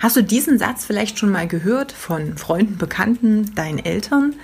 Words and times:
Hast 0.00 0.16
du 0.16 0.22
diesen 0.22 0.58
Satz 0.58 0.84
vielleicht 0.84 1.18
schon 1.18 1.30
mal 1.30 1.48
gehört 1.48 1.90
von 1.92 2.36
Freunden, 2.36 2.78
Bekannten, 2.78 3.54
deinen 3.54 3.78
Eltern? 3.78 4.34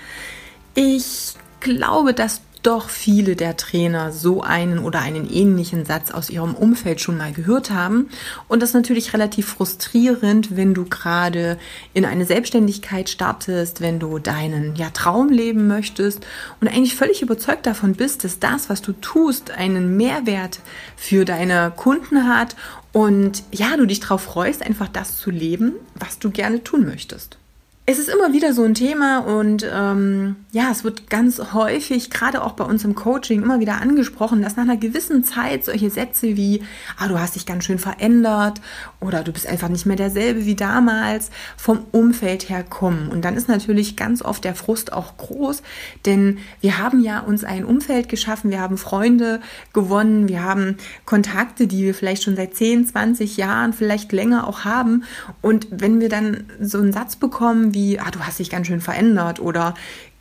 Ich 0.75 1.35
glaube, 1.61 2.13
dass 2.13 2.41
doch 2.65 2.89
viele 2.89 3.37
der 3.37 3.57
Trainer 3.57 4.11
so 4.11 4.43
einen 4.43 4.79
oder 4.79 5.01
einen 5.01 5.31
ähnlichen 5.31 5.85
Satz 5.85 6.11
aus 6.11 6.31
ihrem 6.31 6.55
Umfeld 6.55 7.01
schon 7.01 7.19
mal 7.19 7.31
gehört 7.31 7.71
haben. 7.71 8.09
Und 8.49 8.63
das 8.63 8.71
ist 8.71 8.75
natürlich 8.75 9.13
relativ 9.13 9.47
frustrierend, 9.49 10.57
wenn 10.57 10.73
du 10.73 10.87
gerade 10.87 11.59
in 11.93 12.07
eine 12.07 12.25
Selbstständigkeit 12.25 13.11
startest, 13.11 13.81
wenn 13.81 13.99
du 14.01 14.19
deinen 14.19 14.77
ja, 14.77 14.89
Traum 14.91 15.29
leben 15.29 15.67
möchtest 15.67 16.27
und 16.61 16.69
eigentlich 16.69 16.97
völlig 16.97 17.21
überzeugt 17.21 17.67
davon 17.67 17.93
bist, 17.95 18.25
dass 18.25 18.39
das, 18.39 18.71
was 18.71 18.81
du 18.81 18.93
tust, 18.93 19.51
einen 19.51 19.97
Mehrwert 19.97 20.61
für 20.97 21.27
deine 21.27 21.71
Kunden 21.77 22.27
hat 22.27 22.57
und 22.95 23.43
ja, 23.51 23.77
du 23.77 23.87
dich 23.87 23.99
darauf 23.99 24.23
freust, 24.23 24.63
einfach 24.63 24.89
das 24.89 25.19
zu 25.19 25.31
leben, 25.31 25.73
was 25.97 26.21
du 26.21 26.31
gerne 26.31 26.63
tun 26.63 26.87
möchtest. 26.87 27.39
Es 27.87 27.99
ist 27.99 28.09
immer 28.09 28.33
wieder 28.33 28.55
so 28.55 28.63
ein 28.63 28.73
Thema 28.73 29.19
und 29.19 29.69
ähm, 29.71 30.37
ja, 30.53 30.71
es 30.71 30.85
wird 30.85 31.11
ganz 31.11 31.53
häufig, 31.53 32.09
gerade 32.09 32.43
auch 32.43 32.53
bei 32.53 32.65
uns 32.65 32.83
im 32.83 32.95
Coaching, 32.95 33.43
immer 33.43 33.61
wieder 33.61 33.79
angesprochen, 33.83 34.41
dass 34.41 34.57
nach 34.57 34.63
einer 34.63 34.79
gewissen 34.79 35.23
Zeit 35.23 35.67
solche 35.67 35.91
Sätze 35.91 36.35
wie, 36.35 36.63
ah, 36.97 37.09
du 37.09 37.19
hast 37.19 37.35
dich 37.35 37.45
ganz 37.45 37.67
schön 37.67 37.79
verändert 37.79 38.63
oder 39.01 39.23
du 39.23 39.33
bist 39.33 39.47
einfach 39.47 39.69
nicht 39.69 39.85
mehr 39.85 39.97
derselbe 39.97 40.47
wie 40.47 40.55
damals 40.55 41.29
vom 41.59 41.85
Umfeld 41.93 42.49
her 42.49 42.65
kommen. 42.65 43.11
Und 43.11 43.23
dann 43.23 43.37
ist 43.37 43.49
natürlich 43.49 43.97
ganz 43.97 44.23
oft 44.23 44.45
der 44.45 44.55
Frust 44.55 44.95
auch 44.95 45.19
groß, 45.19 45.63
denn 46.07 46.39
wir 46.63 46.79
haben 46.79 47.03
ja 47.03 47.21
uns 47.21 47.45
ein 47.45 47.67
Umfeld 47.67 48.09
geschaffen, 48.09 48.51
wir 48.51 48.61
haben 48.61 48.79
Freunde 48.79 49.43
gewonnen, 49.75 50.27
wir 50.27 50.43
haben 50.43 50.79
Kontakte, 51.05 51.67
die 51.67 51.85
wir 51.85 51.95
vielleicht 51.95 52.23
schon 52.23 52.37
seit 52.37 52.55
10, 52.55 52.87
20 52.87 53.37
Jahren, 53.37 53.75
vielleicht 53.75 54.11
länger 54.13 54.49
auch 54.49 54.65
haben. 54.65 55.05
Und 55.43 55.67
wenn 55.71 56.01
wir 56.01 56.09
dann 56.09 56.45
so 56.63 56.79
einen 56.79 56.95
Satz 56.95 57.17
bekommen, 57.17 57.74
wie, 57.75 57.99
ah, 57.99 58.11
du 58.11 58.21
hast 58.21 58.39
dich 58.39 58.51
ganz 58.51 58.67
schön 58.67 58.81
verändert 58.81 59.41
oder 59.41 59.75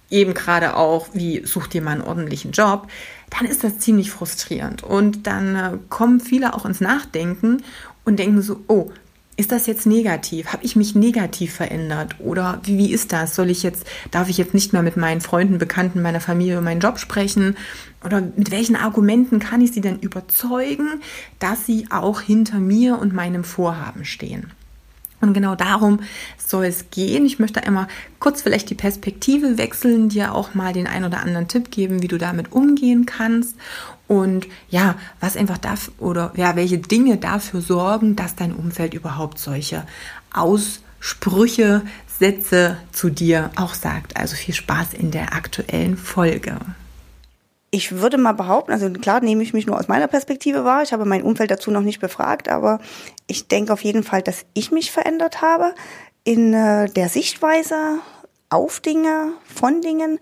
eben 0.10 0.34
gerade 0.34 0.76
auch, 0.76 1.08
wie 1.14 1.46
such 1.46 1.68
dir 1.68 1.82
mal 1.82 1.92
einen 1.92 2.02
ordentlichen 2.02 2.52
Job, 2.52 2.88
dann 3.30 3.48
ist 3.48 3.64
das 3.64 3.80
ziemlich 3.80 4.12
frustrierend. 4.12 4.84
Und 4.84 5.26
dann 5.28 5.56
äh, 5.56 5.78
kommen 5.90 6.20
viele 6.20 6.54
auch 6.54 6.66
ins 6.66 6.82
Nachdenken 6.82 7.64
und 8.06 8.20
denken 8.20 8.42
so, 8.42 8.62
oh, 8.68 8.92
ist 9.36 9.52
das 9.52 9.66
jetzt 9.66 9.88
negativ? 9.88 10.54
Habe 10.54 10.64
ich 10.64 10.76
mich 10.76 10.94
negativ 10.94 11.56
verändert? 11.56 12.16
Oder 12.20 12.60
wie, 12.64 12.78
wie 12.78 12.94
ist 12.94 13.12
das? 13.12 13.36
Soll 13.36 13.50
ich 13.50 13.64
jetzt, 13.64 13.86
darf 14.12 14.30
ich 14.30 14.38
jetzt 14.38 14.54
nicht 14.54 14.74
mehr 14.74 14.84
mit 14.84 14.96
meinen 14.96 15.22
Freunden, 15.22 15.58
Bekannten, 15.58 16.04
meiner 16.04 16.22
Familie 16.22 16.54
über 16.54 16.62
meinen 16.62 16.82
Job 16.82 17.00
sprechen? 17.00 17.58
Oder 18.06 18.22
mit 18.22 18.52
welchen 18.52 18.76
Argumenten 18.76 19.40
kann 19.40 19.62
ich 19.62 19.72
sie 19.72 19.82
denn 19.82 19.98
überzeugen, 19.98 21.02
dass 21.40 21.66
sie 21.66 21.88
auch 21.90 22.22
hinter 22.22 22.60
mir 22.60 23.00
und 23.00 23.14
meinem 23.14 23.44
Vorhaben 23.44 24.06
stehen? 24.06 24.52
Und 25.24 25.34
genau 25.34 25.56
darum 25.56 26.02
soll 26.38 26.66
es 26.66 26.90
gehen. 26.92 27.26
Ich 27.26 27.40
möchte 27.40 27.64
einmal 27.64 27.88
kurz 28.20 28.42
vielleicht 28.42 28.70
die 28.70 28.76
Perspektive 28.76 29.58
wechseln, 29.58 30.10
dir 30.10 30.36
auch 30.36 30.54
mal 30.54 30.74
den 30.74 30.86
ein 30.86 31.06
oder 31.06 31.22
anderen 31.22 31.48
Tipp 31.48 31.72
geben, 31.72 32.02
wie 32.02 32.10
du 32.10 32.18
damit 32.18 32.52
umgehen 32.52 33.06
kannst 33.06 33.56
und 34.08 34.48
ja, 34.70 34.96
was 35.22 35.38
einfach 35.38 35.58
dafür 35.58 35.94
oder 36.00 36.34
ja, 36.36 36.58
welche 36.58 36.78
Dinge 36.78 37.18
dafür 37.18 37.62
sorgen, 37.62 38.18
dass 38.18 38.36
dein 38.36 38.54
Umfeld 38.54 38.94
überhaupt 38.94 39.40
solche 39.40 39.86
Aussprüche, 40.34 41.84
Sätze 42.20 42.78
zu 42.92 43.10
dir 43.10 43.50
auch 43.56 43.74
sagt. 43.74 44.18
Also 44.18 44.36
viel 44.36 44.54
Spaß 44.54 44.94
in 44.94 45.12
der 45.12 45.34
aktuellen 45.34 45.96
Folge 45.96 46.58
ich 47.74 48.00
würde 48.00 48.20
mal 48.20 48.34
behaupten, 48.34 48.72
also 48.72 48.88
klar 48.92 49.20
nehme 49.22 49.42
ich 49.42 49.52
mich 49.52 49.66
nur 49.66 49.80
aus 49.80 49.88
meiner 49.88 50.08
Perspektive 50.08 50.64
wahr, 50.64 50.84
ich 50.84 50.94
habe 50.94 51.06
mein 51.06 51.24
Umfeld 51.24 51.50
dazu 51.50 51.72
noch 51.72 51.82
nicht 51.82 52.00
befragt, 52.00 52.48
aber 52.48 52.80
ich 53.26 53.48
denke 53.48 53.74
auf 53.74 53.84
jeden 53.84 54.04
Fall, 54.04 54.22
dass 54.22 54.46
ich 54.54 54.72
mich 54.72 54.92
verändert 54.92 55.42
habe 55.42 55.74
in 56.24 56.54
äh, 56.54 56.88
der 56.88 57.10
Sichtweise 57.10 57.98
auf 58.52 58.80
Dinge, 58.80 59.34
von 59.44 59.82
Dingen, 59.82 60.20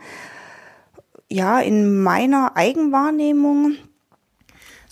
ja, 1.28 1.60
in 1.60 2.02
meiner 2.02 2.56
Eigenwahrnehmung 2.56 3.76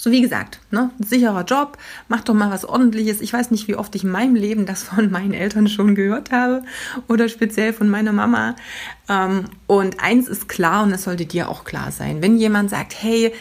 so 0.02 0.12
wie 0.12 0.22
gesagt, 0.22 0.62
ne, 0.72 0.92
sicherer 0.98 1.44
Job, 1.44 1.78
mach 2.08 2.22
doch 2.22 2.34
mal 2.34 2.50
was 2.50 2.64
ordentliches. 2.64 3.20
Ich 3.20 3.34
weiß 3.34 3.52
nicht, 3.52 3.68
wie 3.68 3.76
oft 3.76 3.94
ich 3.96 4.06
in 4.06 4.12
meinem 4.12 4.34
Leben 4.34 4.66
das 4.66 4.84
von 4.84 5.12
meinen 5.12 5.34
Eltern 5.34 5.68
schon 5.68 5.94
gehört 5.94 6.32
habe 6.32 6.64
oder 7.10 7.28
speziell 7.28 7.74
von 7.74 7.90
meiner 7.90 8.14
Mama. 8.14 8.56
Ähm, 9.10 9.50
und 9.68 10.00
eins 10.00 10.30
ist 10.30 10.48
klar 10.48 10.84
und 10.84 10.92
das 10.92 11.04
sollte 11.04 11.26
dir 11.26 11.50
auch 11.50 11.66
klar 11.66 11.92
sein. 11.92 12.22
Wenn 12.22 12.38
jemand 12.38 12.70
sagt, 12.70 12.96
hey, 12.98 13.34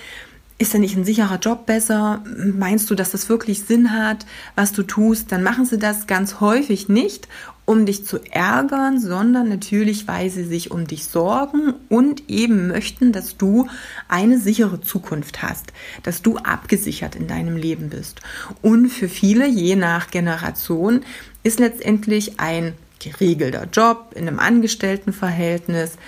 ist 0.58 0.74
denn 0.74 0.80
nicht 0.80 0.96
ein 0.96 1.04
sicherer 1.04 1.38
Job 1.38 1.64
besser? 1.64 2.24
Meinst 2.26 2.90
du, 2.90 2.96
dass 2.96 3.12
das 3.12 3.28
wirklich 3.28 3.62
Sinn 3.62 3.92
hat, 3.92 4.26
was 4.56 4.72
du 4.72 4.82
tust? 4.82 5.30
Dann 5.30 5.44
machen 5.44 5.64
sie 5.64 5.78
das 5.78 6.08
ganz 6.08 6.40
häufig 6.40 6.88
nicht, 6.88 7.28
um 7.68 7.84
dich 7.84 8.06
zu 8.06 8.18
ärgern, 8.30 8.98
sondern 8.98 9.50
natürlich, 9.50 10.08
weil 10.08 10.30
sie 10.30 10.44
sich 10.44 10.70
um 10.70 10.86
dich 10.86 11.04
sorgen 11.04 11.74
und 11.90 12.30
eben 12.30 12.68
möchten, 12.68 13.12
dass 13.12 13.36
du 13.36 13.68
eine 14.08 14.38
sichere 14.38 14.80
Zukunft 14.80 15.42
hast, 15.42 15.74
dass 16.02 16.22
du 16.22 16.38
abgesichert 16.38 17.14
in 17.14 17.26
deinem 17.26 17.58
Leben 17.58 17.90
bist. 17.90 18.22
Und 18.62 18.88
für 18.88 19.10
viele, 19.10 19.46
je 19.46 19.76
nach 19.76 20.10
Generation, 20.10 21.02
ist 21.42 21.60
letztendlich 21.60 22.40
ein 22.40 22.72
geregelter 23.00 23.68
Job 23.70 24.14
in 24.14 24.26
einem 24.26 24.38
Angestelltenverhältnis 24.38 25.98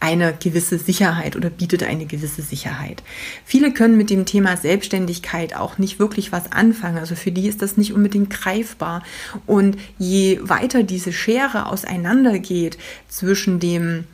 eine 0.00 0.34
gewisse 0.34 0.78
Sicherheit 0.78 1.36
oder 1.36 1.50
bietet 1.50 1.82
eine 1.82 2.06
gewisse 2.06 2.40
Sicherheit. 2.40 3.02
Viele 3.44 3.72
können 3.72 3.98
mit 3.98 4.08
dem 4.08 4.24
Thema 4.24 4.56
Selbstständigkeit 4.56 5.54
auch 5.54 5.76
nicht 5.76 5.98
wirklich 5.98 6.32
was 6.32 6.50
anfangen. 6.50 6.98
Also 6.98 7.14
für 7.14 7.30
die 7.30 7.46
ist 7.46 7.60
das 7.60 7.76
nicht 7.76 7.92
unbedingt 7.92 8.30
greifbar. 8.30 9.02
Und 9.46 9.76
je 9.98 10.40
weiter 10.42 10.82
diese 10.82 11.12
Schere 11.12 11.66
auseinandergeht 11.66 12.78
zwischen 13.08 13.60
dem 13.60 14.04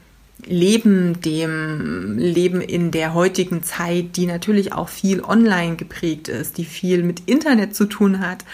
Leben, 0.44 1.20
dem 1.22 2.18
Leben 2.18 2.60
in 2.60 2.90
der 2.90 3.14
heutigen 3.14 3.62
Zeit, 3.62 4.16
die 4.16 4.26
natürlich 4.26 4.72
auch 4.72 4.88
viel 4.88 5.22
online 5.22 5.76
geprägt 5.76 6.28
ist, 6.28 6.58
die 6.58 6.66
viel 6.66 7.02
mit 7.02 7.22
Internet 7.26 7.74
zu 7.74 7.86
tun 7.86 8.20
hat 8.20 8.44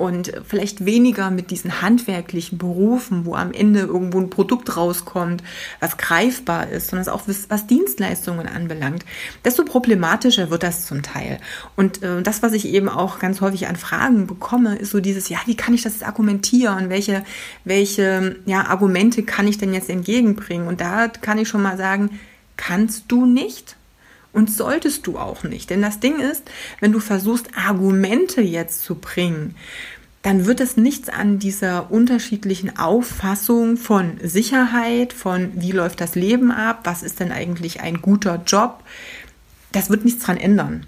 und 0.00 0.32
vielleicht 0.48 0.86
weniger 0.86 1.30
mit 1.30 1.50
diesen 1.50 1.82
handwerklichen 1.82 2.56
Berufen, 2.56 3.26
wo 3.26 3.34
am 3.34 3.52
Ende 3.52 3.80
irgendwo 3.80 4.18
ein 4.18 4.30
Produkt 4.30 4.74
rauskommt, 4.78 5.42
was 5.78 5.98
greifbar 5.98 6.70
ist, 6.70 6.88
sondern 6.88 7.06
auch 7.10 7.24
was 7.26 7.66
Dienstleistungen 7.66 8.48
anbelangt, 8.48 9.04
desto 9.44 9.62
problematischer 9.62 10.50
wird 10.50 10.62
das 10.62 10.86
zum 10.86 11.02
Teil. 11.02 11.38
Und 11.76 12.02
äh, 12.02 12.22
das, 12.22 12.42
was 12.42 12.54
ich 12.54 12.68
eben 12.68 12.88
auch 12.88 13.18
ganz 13.18 13.42
häufig 13.42 13.68
an 13.68 13.76
Fragen 13.76 14.26
bekomme, 14.26 14.76
ist 14.76 14.90
so 14.90 15.00
dieses, 15.00 15.28
ja, 15.28 15.36
wie 15.44 15.54
kann 15.54 15.74
ich 15.74 15.82
das 15.82 16.02
argumentieren? 16.02 16.88
Welche, 16.88 17.22
welche 17.64 18.36
ja, 18.46 18.68
Argumente 18.68 19.22
kann 19.22 19.46
ich 19.46 19.58
denn 19.58 19.74
jetzt 19.74 19.90
entgegenbringen? 19.90 20.66
Und 20.66 20.80
da 20.80 21.08
kann 21.08 21.36
ich 21.36 21.48
schon 21.48 21.60
mal 21.60 21.76
sagen, 21.76 22.18
kannst 22.56 23.04
du 23.08 23.26
nicht? 23.26 23.76
Und 24.32 24.50
solltest 24.50 25.06
du 25.06 25.18
auch 25.18 25.42
nicht. 25.42 25.70
Denn 25.70 25.82
das 25.82 26.00
Ding 26.00 26.20
ist, 26.20 26.44
wenn 26.78 26.92
du 26.92 27.00
versuchst, 27.00 27.48
Argumente 27.56 28.40
jetzt 28.40 28.82
zu 28.82 28.94
bringen, 28.94 29.56
dann 30.22 30.46
wird 30.46 30.60
es 30.60 30.76
nichts 30.76 31.08
an 31.08 31.38
dieser 31.38 31.90
unterschiedlichen 31.90 32.76
Auffassung 32.76 33.76
von 33.76 34.18
Sicherheit, 34.22 35.12
von 35.12 35.50
wie 35.54 35.72
läuft 35.72 36.00
das 36.00 36.14
Leben 36.14 36.50
ab, 36.50 36.80
was 36.84 37.02
ist 37.02 37.20
denn 37.20 37.32
eigentlich 37.32 37.80
ein 37.80 38.02
guter 38.02 38.42
Job, 38.46 38.84
das 39.72 39.88
wird 39.88 40.04
nichts 40.04 40.24
dran 40.24 40.36
ändern. 40.36 40.84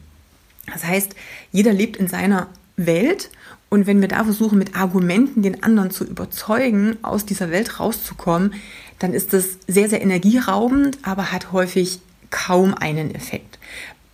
Das 0.70 0.84
heißt, 0.84 1.14
jeder 1.50 1.72
lebt 1.72 1.96
in 1.96 2.08
seiner 2.08 2.48
Welt 2.76 3.30
und 3.70 3.86
wenn 3.86 4.02
wir 4.02 4.08
da 4.08 4.22
versuchen, 4.24 4.58
mit 4.58 4.76
Argumenten 4.76 5.42
den 5.42 5.62
anderen 5.62 5.90
zu 5.90 6.04
überzeugen, 6.04 6.98
aus 7.00 7.24
dieser 7.24 7.50
Welt 7.50 7.80
rauszukommen, 7.80 8.52
dann 8.98 9.14
ist 9.14 9.32
das 9.32 9.56
sehr, 9.66 9.88
sehr 9.88 10.02
energieraubend, 10.02 10.98
aber 11.02 11.32
hat 11.32 11.52
häufig 11.52 12.00
kaum 12.32 12.74
einen 12.74 13.14
Effekt. 13.14 13.58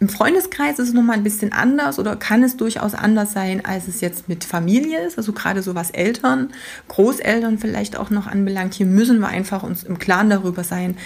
Im 0.01 0.09
Freundeskreis 0.09 0.79
ist 0.79 0.89
es 0.89 0.95
nochmal 0.95 1.17
ein 1.17 1.25
bisschen 1.25 1.53
anders 1.53 1.99
oder 1.99 2.15
kann 2.15 2.45
es 2.45 2.57
durchaus 2.57 2.95
anders 2.95 3.33
sein, 3.33 3.65
als 3.65 3.89
es 3.89 4.01
jetzt 4.01 4.29
mit 4.29 4.45
Familie 4.45 5.05
ist. 5.05 5.19
Also 5.19 5.33
gerade 5.33 5.61
so 5.61 5.75
was 5.75 5.91
Eltern, 5.91 6.53
Großeltern 6.87 7.59
vielleicht 7.59 7.97
auch 7.97 8.09
noch 8.09 8.29
anbelangt. 8.29 8.75
Hier 8.75 8.87
müssen 8.87 9.19
wir 9.19 9.27
einfach 9.27 9.65
uns 9.65 9.83
im 9.83 9.99
Klaren 9.99 10.31
darüber 10.31 10.63
sein, 10.63 10.97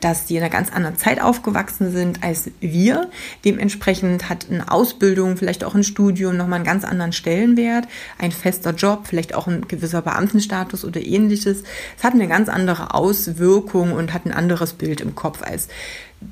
dass 0.00 0.26
die 0.26 0.36
in 0.36 0.42
einer 0.42 0.50
ganz 0.50 0.70
anderen 0.70 0.98
Zeit 0.98 1.22
aufgewachsen 1.22 1.92
sind 1.92 2.22
als 2.22 2.50
wir. 2.60 3.08
Dementsprechend 3.46 4.28
hat 4.28 4.48
eine 4.50 4.70
Ausbildung, 4.70 5.38
vielleicht 5.38 5.64
auch 5.64 5.74
ein 5.74 5.82
Studium 5.82 6.36
nochmal 6.36 6.56
einen 6.56 6.66
ganz 6.66 6.84
anderen 6.84 7.14
Stellenwert. 7.14 7.88
Ein 8.18 8.32
fester 8.32 8.72
Job, 8.72 9.06
vielleicht 9.06 9.34
auch 9.34 9.46
ein 9.46 9.66
gewisser 9.66 10.02
Beamtenstatus 10.02 10.84
oder 10.84 11.00
ähnliches. 11.00 11.62
Es 11.96 12.04
hat 12.04 12.12
eine 12.12 12.28
ganz 12.28 12.50
andere 12.50 12.92
Auswirkung 12.92 13.92
und 13.92 14.12
hat 14.12 14.26
ein 14.26 14.32
anderes 14.32 14.74
Bild 14.74 15.00
im 15.00 15.14
Kopf 15.14 15.42
als 15.42 15.68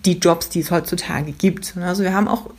die 0.05 0.19
Jobs, 0.19 0.49
die 0.49 0.61
es 0.61 0.71
heutzutage 0.71 1.33
gibt. 1.33 1.77
Also 1.77 2.03
wir 2.03 2.15
haben 2.15 2.29
auch 2.29 2.51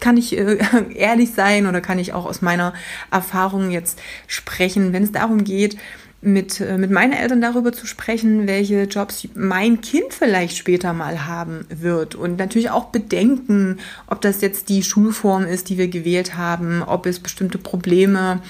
kann 0.00 0.16
ich 0.16 0.36
äh, 0.38 0.58
ehrlich 0.94 1.32
sein 1.32 1.66
oder 1.66 1.80
kann 1.80 1.98
ich 1.98 2.12
auch 2.12 2.24
aus 2.24 2.40
meiner 2.40 2.72
Erfahrung 3.10 3.70
jetzt 3.70 4.00
sprechen, 4.26 4.92
wenn 4.92 5.02
es 5.02 5.12
darum 5.12 5.44
geht, 5.44 5.76
mit, 6.22 6.60
äh, 6.60 6.78
mit 6.78 6.92
meinen 6.92 7.12
Eltern 7.12 7.40
darüber 7.40 7.72
zu 7.72 7.84
sprechen, 7.84 8.46
welche 8.46 8.84
Jobs 8.84 9.26
mein 9.34 9.80
Kind 9.80 10.14
vielleicht 10.14 10.56
später 10.56 10.92
mal 10.92 11.26
haben 11.26 11.66
wird. 11.68 12.14
Und 12.14 12.38
natürlich 12.38 12.70
auch 12.70 12.86
bedenken, 12.86 13.78
ob 14.06 14.20
das 14.20 14.40
jetzt 14.40 14.68
die 14.68 14.84
Schulform 14.84 15.44
ist, 15.44 15.68
die 15.68 15.78
wir 15.78 15.88
gewählt 15.88 16.36
haben, 16.36 16.82
ob 16.84 17.06
es 17.06 17.18
bestimmte 17.18 17.58
Probleme 17.58 18.40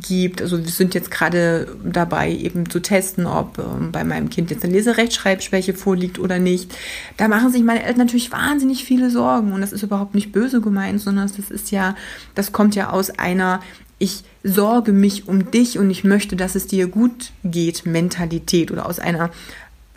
gibt. 0.00 0.40
Also 0.40 0.58
wir 0.58 0.70
sind 0.70 0.94
jetzt 0.94 1.10
gerade 1.10 1.76
dabei, 1.84 2.30
eben 2.30 2.70
zu 2.70 2.78
testen, 2.78 3.26
ob 3.26 3.58
ähm, 3.58 3.90
bei 3.90 4.04
meinem 4.04 4.30
Kind 4.30 4.52
jetzt 4.52 4.62
eine 4.62 4.72
Leserechtschreibschwäche 4.72 5.74
vorliegt 5.74 6.20
oder 6.20 6.38
nicht. 6.38 6.72
Da 7.16 7.26
machen 7.26 7.50
sich 7.50 7.64
meine 7.64 7.82
Eltern 7.82 8.06
natürlich 8.06 8.30
wahnsinnig 8.30 8.84
viele 8.84 9.10
Sorgen. 9.10 9.52
Und 9.52 9.62
das 9.62 9.72
ist 9.72 9.82
überhaupt 9.82 10.14
nicht 10.14 10.30
böse 10.30 10.60
gemeint, 10.60 11.00
sondern 11.00 11.26
das 11.26 11.50
ist 11.50 11.72
ja, 11.72 11.96
das 12.36 12.52
kommt 12.52 12.76
ja 12.76 12.90
aus 12.90 13.10
einer 13.10 13.60
ich 13.98 14.24
sorge 14.42 14.92
mich 14.92 15.26
um 15.28 15.50
dich 15.50 15.78
und 15.78 15.90
ich 15.90 16.04
möchte, 16.04 16.36
dass 16.36 16.54
es 16.54 16.66
dir 16.66 16.86
gut 16.86 17.32
geht, 17.44 17.86
Mentalität 17.86 18.70
oder 18.70 18.86
aus 18.86 18.98
einer 18.98 19.30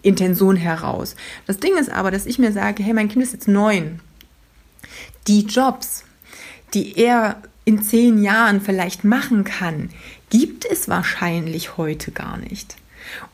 Intention 0.02 0.56
heraus. 0.56 1.16
Das 1.46 1.58
Ding 1.58 1.78
ist 1.78 1.92
aber, 1.92 2.12
dass 2.12 2.26
ich 2.26 2.40
mir 2.40 2.52
sage, 2.52 2.84
hey, 2.84 2.94
mein 2.94 3.10
Kind 3.10 3.24
ist 3.24 3.34
jetzt 3.34 3.48
neun. 3.48 4.00
Die 5.28 5.42
Jobs, 5.42 6.06
die 6.74 6.98
er 6.98 7.42
in 7.66 7.84
zehn 7.84 8.24
Jahren 8.24 8.62
vielleicht 8.62 9.04
machen 9.04 9.44
kann, 9.44 9.90
gibt 10.30 10.66
es 10.66 10.88
wahrscheinlich 10.88 11.78
heute 11.78 12.12
gar 12.12 12.38
nicht. 12.38 12.78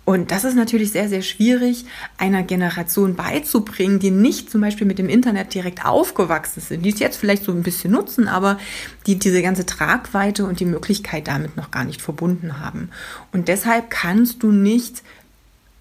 Und 0.06 0.32
das 0.32 0.44
ist 0.44 0.56
natürlich 0.56 0.92
sehr, 0.92 1.10
sehr 1.10 1.22
schwierig, 1.22 1.86
einer 2.18 2.44
Generation 2.44 3.16
beizubringen, 3.16 4.00
die 4.00 4.12
nicht 4.12 4.52
zum 4.52 4.62
Beispiel 4.62 4.86
mit 4.86 5.00
dem 5.00 5.10
Internet 5.10 5.54
direkt 5.54 5.86
aufgewachsen 5.86 6.62
sind, 6.62 6.84
die 6.84 6.90
es 6.90 7.00
jetzt 7.00 7.18
vielleicht 7.18 7.44
so 7.44 7.52
ein 7.52 7.64
bisschen 7.64 7.92
nutzen, 7.92 8.28
aber 8.28 8.60
die 9.08 9.18
diese 9.18 9.42
ganze 9.42 9.66
Tragweite 9.66 10.46
und 10.46 10.60
die 10.60 10.66
Möglichkeit 10.66 11.28
damit 11.28 11.58
noch 11.58 11.72
gar 11.72 11.84
nicht 11.84 12.02
verbunden 12.02 12.60
haben. 12.60 12.90
Und 13.32 13.48
deshalb 13.48 13.90
kannst 13.90 14.44
du 14.44 14.52
nicht 14.52 15.02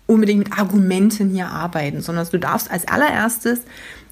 unbedingt 0.07 0.49
mit 0.49 0.59
Argumenten 0.59 1.31
hier 1.31 1.49
arbeiten, 1.49 2.01
sondern 2.01 2.27
du 2.31 2.39
darfst 2.39 2.71
als 2.71 2.89
allererstes 2.89 3.61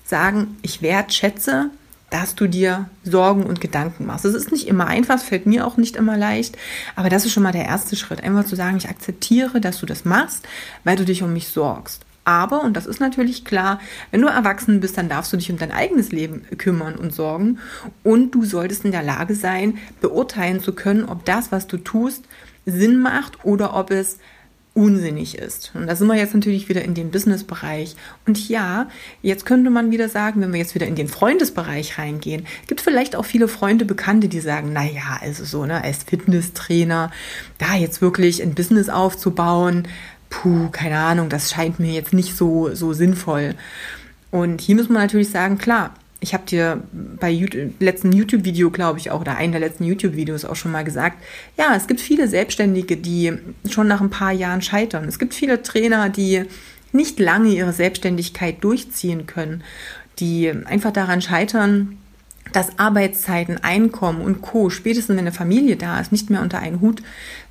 sagen, 0.05 0.59
ich 0.63 0.83
wertschätze 0.83 1.71
dass 2.13 2.35
du 2.35 2.47
dir 2.47 2.91
Sorgen 3.05 3.45
und 3.45 3.61
Gedanken 3.61 4.07
machst. 4.07 4.27
Das 4.27 4.35
ist 4.35 4.53
nicht 4.53 4.69
immer 4.69 4.87
einfach, 4.87 5.17
es 5.17 5.23
fällt 5.23 5.47
mir 5.47 5.67
auch 5.67 5.79
nicht 5.79 5.97
immer 5.97 6.17
leicht, 6.17 6.59
aber 6.95 7.09
das 7.09 7.25
ist 7.25 7.33
schon 7.33 7.43
mal 7.43 7.53
der 7.53 7.65
erste 7.65 7.97
Schritt, 7.97 8.23
einfach 8.23 8.45
zu 8.45 8.55
sagen, 8.55 8.77
ich 8.77 8.89
akzeptiere, 8.89 9.61
dass 9.61 9.81
du 9.81 9.87
das 9.87 10.05
machst, 10.05 10.47
weil 10.85 10.97
du 10.97 11.05
dich 11.05 11.23
um 11.23 11.33
mich 11.33 11.49
sorgst. 11.49 12.03
Aber, 12.25 12.63
und 12.63 12.77
das 12.77 12.87
ist 12.87 13.01
natürlich 13.01 13.45
klar, 13.45 13.81
wenn 14.11 14.21
du 14.21 14.29
erwachsen 14.29 14.81
bist, 14.81 14.97
dann 14.97 15.09
darfst 15.09 15.33
du 15.33 15.37
dich 15.37 15.51
um 15.51 15.59
dein 15.59 15.73
eigenes 15.73 16.13
Leben 16.13 16.45
kümmern 16.57 16.95
und 16.95 17.13
sorgen. 17.13 17.59
Und 18.05 18.33
du 18.33 18.45
solltest 18.45 18.85
in 18.85 18.93
der 18.93 19.03
Lage 19.03 19.35
sein, 19.35 19.79
beurteilen 20.01 20.61
zu 20.61 20.73
können, 20.73 21.05
ob 21.05 21.25
das, 21.25 21.51
was 21.51 21.67
du 21.67 21.79
tust, 21.79 22.25
Sinn 22.65 23.01
macht 23.01 23.45
oder 23.45 23.75
ob 23.75 23.91
es 23.91 24.19
unsinnig 24.75 25.37
ist. 25.37 25.71
Und 25.75 25.87
da 25.87 25.95
sind 25.95 26.07
wir 26.07 26.17
jetzt 26.17 26.35
natürlich 26.35 26.69
wieder 26.69 26.83
in 26.83 26.95
den 26.95 27.11
Business-Bereich. 27.11 27.95
Und 28.27 28.49
ja, 28.49 28.89
jetzt 29.21 29.45
könnte 29.45 29.69
man 29.69 29.91
wieder 29.91 30.09
sagen, 30.09 30.41
wenn 30.41 30.53
wir 30.53 30.61
jetzt 30.61 30.75
wieder 30.75 30.87
in 30.87 30.95
den 30.95 31.09
Freundesbereich 31.09 31.99
reingehen, 31.99 32.47
gibt 32.69 32.81
vielleicht 32.81 33.15
auch 33.15 33.25
viele 33.25 33.49
Freunde, 33.49 33.85
Bekannte, 33.85 34.29
die 34.29 34.41
sagen, 34.41 34.71
na 34.73 34.85
ja, 34.85 35.19
also 35.21 35.45
so, 35.45 35.67
ne, 35.67 35.83
als 35.83 36.05
Fitnesstrainer, 36.05 37.11
da 37.59 37.75
jetzt 37.75 38.01
wirklich 38.01 38.43
ein 38.43 38.55
Business 38.55 38.89
aufzubauen, 38.89 39.89
puh, 40.31 40.71
keine 40.71 40.99
Ahnung, 40.99 41.29
das 41.29 41.51
scheint 41.51 41.79
mir 41.79 41.93
jetzt 41.93 42.15
nicht 42.15 42.35
so, 42.35 42.75
so 42.75 42.95
sinnvoll. 42.95 43.55
Und 44.31 44.63
hier 44.63 44.77
muss 44.77 44.89
man 44.89 45.03
natürlich 45.03 45.29
sagen, 45.29 45.59
klar, 45.59 45.93
ich 46.23 46.35
habe 46.35 46.45
dir 46.47 46.83
bei 46.93 47.31
YouTube, 47.31 47.73
letzten 47.81 48.13
YouTube-Video, 48.13 48.71
glaube 48.71 49.01
ich, 49.01 49.11
auch, 49.11 49.21
oder 49.21 49.37
einen 49.37 49.53
der 49.53 49.61
letzten 49.61 49.85
YouTube-Videos 49.85 50.45
auch 50.45 50.55
schon 50.55 50.71
mal 50.71 50.85
gesagt, 50.85 51.17
ja, 51.59 51.75
es 51.75 51.89
gibt 51.89 52.01
viele 52.01 52.29
Selbstständige, 52.29 52.97
die 52.97 53.33
schon 53.69 53.89
nach 53.89 54.01
ein 54.01 54.11
paar 54.11 54.31
Jahren 54.31 54.63
scheitern. 54.63 55.09
Es 55.09 55.19
gibt 55.19 55.35
viele 55.35 55.63
Trainer, 55.63 56.09
die 56.11 56.45
nicht 56.93 57.19
lange 57.19 57.49
ihre 57.49 57.73
Selbstständigkeit 57.73 58.63
durchziehen 58.63 59.27
können, 59.27 59.65
die 60.21 60.49
einfach 60.49 60.93
daran 60.93 61.23
scheitern, 61.23 61.99
dass 62.53 62.79
Arbeitszeiten, 62.79 63.65
Einkommen 63.65 64.21
und 64.21 64.43
Co. 64.43 64.71
spätestens 64.71 65.17
wenn 65.17 65.27
eine 65.27 65.33
Familie 65.33 65.77
da 65.77 65.99
ist, 65.99 66.13
nicht 66.13 66.31
mehr 66.31 66.43
unter 66.43 66.61
einen 66.61 66.81
Hut 66.81 67.03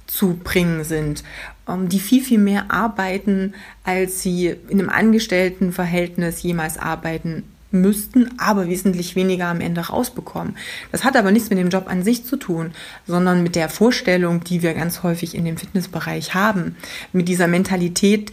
zu 0.07 0.39
bringen 0.41 0.85
sind, 0.85 1.23
ähm, 1.67 1.89
die 1.89 1.99
viel, 1.99 2.23
viel 2.23 2.39
mehr 2.39 2.71
arbeiten, 2.71 3.53
als 3.83 4.21
sie 4.21 4.55
in 4.69 4.79
einem 4.79 4.89
Angestelltenverhältnis 4.89 6.41
jemals 6.41 6.77
arbeiten 6.77 7.43
müssten, 7.71 8.29
aber 8.37 8.67
wesentlich 8.67 9.15
weniger 9.15 9.47
am 9.47 9.61
Ende 9.61 9.81
rausbekommen. 9.81 10.55
Das 10.91 11.03
hat 11.03 11.15
aber 11.15 11.31
nichts 11.31 11.49
mit 11.49 11.59
dem 11.59 11.69
Job 11.69 11.87
an 11.87 12.03
sich 12.03 12.25
zu 12.25 12.37
tun, 12.37 12.71
sondern 13.07 13.43
mit 13.43 13.55
der 13.55 13.69
Vorstellung, 13.69 14.43
die 14.43 14.61
wir 14.61 14.73
ganz 14.73 15.03
häufig 15.03 15.35
in 15.35 15.45
dem 15.45 15.57
Fitnessbereich 15.57 16.33
haben, 16.33 16.75
mit 17.13 17.27
dieser 17.27 17.47
Mentalität, 17.47 18.31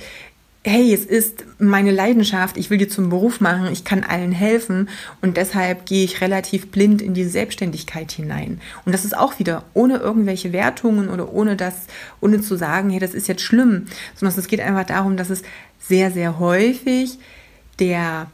hey, 0.64 0.92
es 0.92 1.04
ist 1.04 1.44
meine 1.58 1.92
Leidenschaft, 1.92 2.56
ich 2.56 2.68
will 2.68 2.78
dir 2.78 2.88
zum 2.88 3.08
Beruf 3.08 3.40
machen, 3.40 3.72
ich 3.72 3.84
kann 3.84 4.04
allen 4.04 4.32
helfen 4.32 4.88
und 5.22 5.36
deshalb 5.36 5.86
gehe 5.86 6.04
ich 6.04 6.20
relativ 6.20 6.70
blind 6.70 7.00
in 7.00 7.14
diese 7.14 7.30
Selbstständigkeit 7.30 8.12
hinein. 8.12 8.60
Und 8.84 8.92
das 8.92 9.04
ist 9.04 9.16
auch 9.16 9.38
wieder 9.38 9.64
ohne 9.72 9.96
irgendwelche 9.96 10.52
Wertungen 10.52 11.08
oder 11.08 11.32
ohne 11.32 11.56
das, 11.56 11.86
ohne 12.20 12.40
zu 12.40 12.56
sagen, 12.56 12.90
hey, 12.90 12.98
das 12.98 13.14
ist 13.14 13.28
jetzt 13.28 13.42
schlimm, 13.42 13.86
sondern 14.14 14.38
es 14.38 14.48
geht 14.48 14.60
einfach 14.60 14.84
darum, 14.84 15.16
dass 15.16 15.30
es 15.30 15.42
sehr, 15.78 16.10
sehr 16.10 16.38
häufig 16.38 17.18
der 17.78 18.26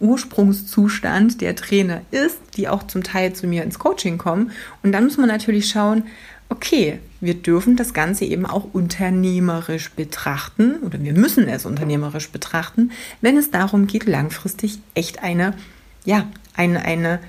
Ursprungszustand 0.00 1.40
der 1.40 1.54
Trainer 1.54 2.00
ist, 2.10 2.38
die 2.56 2.68
auch 2.68 2.82
zum 2.84 3.02
Teil 3.02 3.34
zu 3.34 3.46
mir 3.46 3.62
ins 3.62 3.78
Coaching 3.78 4.18
kommen. 4.18 4.52
Und 4.82 4.92
dann 4.92 5.04
muss 5.04 5.18
man 5.18 5.28
natürlich 5.28 5.68
schauen, 5.68 6.04
okay, 6.48 6.98
wir 7.20 7.34
dürfen 7.34 7.76
das 7.76 7.94
Ganze 7.94 8.24
eben 8.24 8.46
auch 8.46 8.66
unternehmerisch 8.72 9.90
betrachten 9.92 10.76
oder 10.80 11.02
wir 11.02 11.12
müssen 11.12 11.48
es 11.48 11.64
unternehmerisch 11.64 12.30
betrachten, 12.30 12.90
wenn 13.20 13.36
es 13.36 13.50
darum 13.50 13.86
geht, 13.86 14.06
langfristig 14.06 14.80
echt 14.94 15.22
eine, 15.22 15.54
ja, 16.04 16.26
eine, 16.54 16.82
eine, 16.84 17.20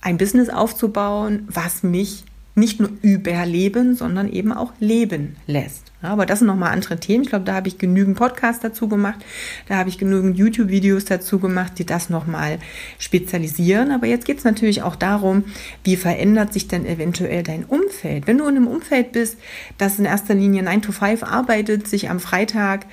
ein 0.00 0.18
Business 0.18 0.48
aufzubauen, 0.48 1.46
was 1.48 1.82
mich 1.82 2.24
nicht 2.54 2.80
nur 2.80 2.90
überleben, 3.00 3.94
sondern 3.94 4.30
eben 4.30 4.52
auch 4.52 4.72
leben 4.78 5.36
lässt. 5.46 5.90
Ja, 6.02 6.10
aber 6.10 6.26
das 6.26 6.40
sind 6.40 6.48
nochmal 6.48 6.72
andere 6.72 6.98
Themen. 6.98 7.22
Ich 7.22 7.30
glaube, 7.30 7.44
da 7.44 7.54
habe 7.54 7.68
ich 7.68 7.78
genügend 7.78 8.18
Podcasts 8.18 8.60
dazu 8.60 8.88
gemacht. 8.88 9.24
Da 9.68 9.76
habe 9.76 9.88
ich 9.88 9.98
genügend 9.98 10.36
YouTube-Videos 10.36 11.04
dazu 11.04 11.38
gemacht, 11.38 11.74
die 11.78 11.86
das 11.86 12.10
nochmal 12.10 12.58
spezialisieren. 12.98 13.90
Aber 13.90 14.06
jetzt 14.06 14.26
geht 14.26 14.38
es 14.38 14.44
natürlich 14.44 14.82
auch 14.82 14.96
darum, 14.96 15.44
wie 15.84 15.96
verändert 15.96 16.52
sich 16.52 16.68
denn 16.68 16.84
eventuell 16.84 17.42
dein 17.42 17.64
Umfeld? 17.64 18.26
Wenn 18.26 18.38
du 18.38 18.46
in 18.48 18.56
einem 18.56 18.66
Umfeld 18.66 19.12
bist, 19.12 19.38
das 19.78 19.98
in 19.98 20.04
erster 20.04 20.34
Linie 20.34 20.62
9 20.62 20.82
to 20.82 20.92
5 20.92 21.22
arbeitet, 21.22 21.88
sich 21.88 22.10
am 22.10 22.20
Freitag 22.20 22.86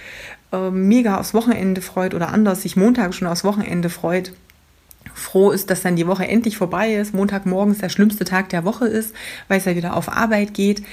äh, 0.53 0.69
mega 0.69 1.19
aufs 1.19 1.33
Wochenende 1.33 1.81
freut 1.81 2.13
oder 2.13 2.29
anders, 2.29 2.61
sich 2.61 2.77
Montag 2.77 3.13
schon 3.13 3.27
aufs 3.27 3.43
Wochenende 3.43 3.89
freut, 3.89 4.33
froh 5.13 5.51
ist, 5.51 5.69
dass 5.69 5.81
dann 5.81 5.95
die 5.95 6.07
Woche 6.07 6.27
endlich 6.27 6.57
vorbei 6.57 6.93
ist, 6.95 7.13
Montagmorgens 7.13 7.79
der 7.79 7.89
schlimmste 7.89 8.25
Tag 8.25 8.49
der 8.49 8.65
Woche 8.65 8.87
ist, 8.87 9.13
weil 9.47 9.59
es 9.59 9.65
ja 9.65 9.75
wieder 9.75 9.95
auf 9.95 10.09
Arbeit 10.09 10.53
geht, 10.53 10.83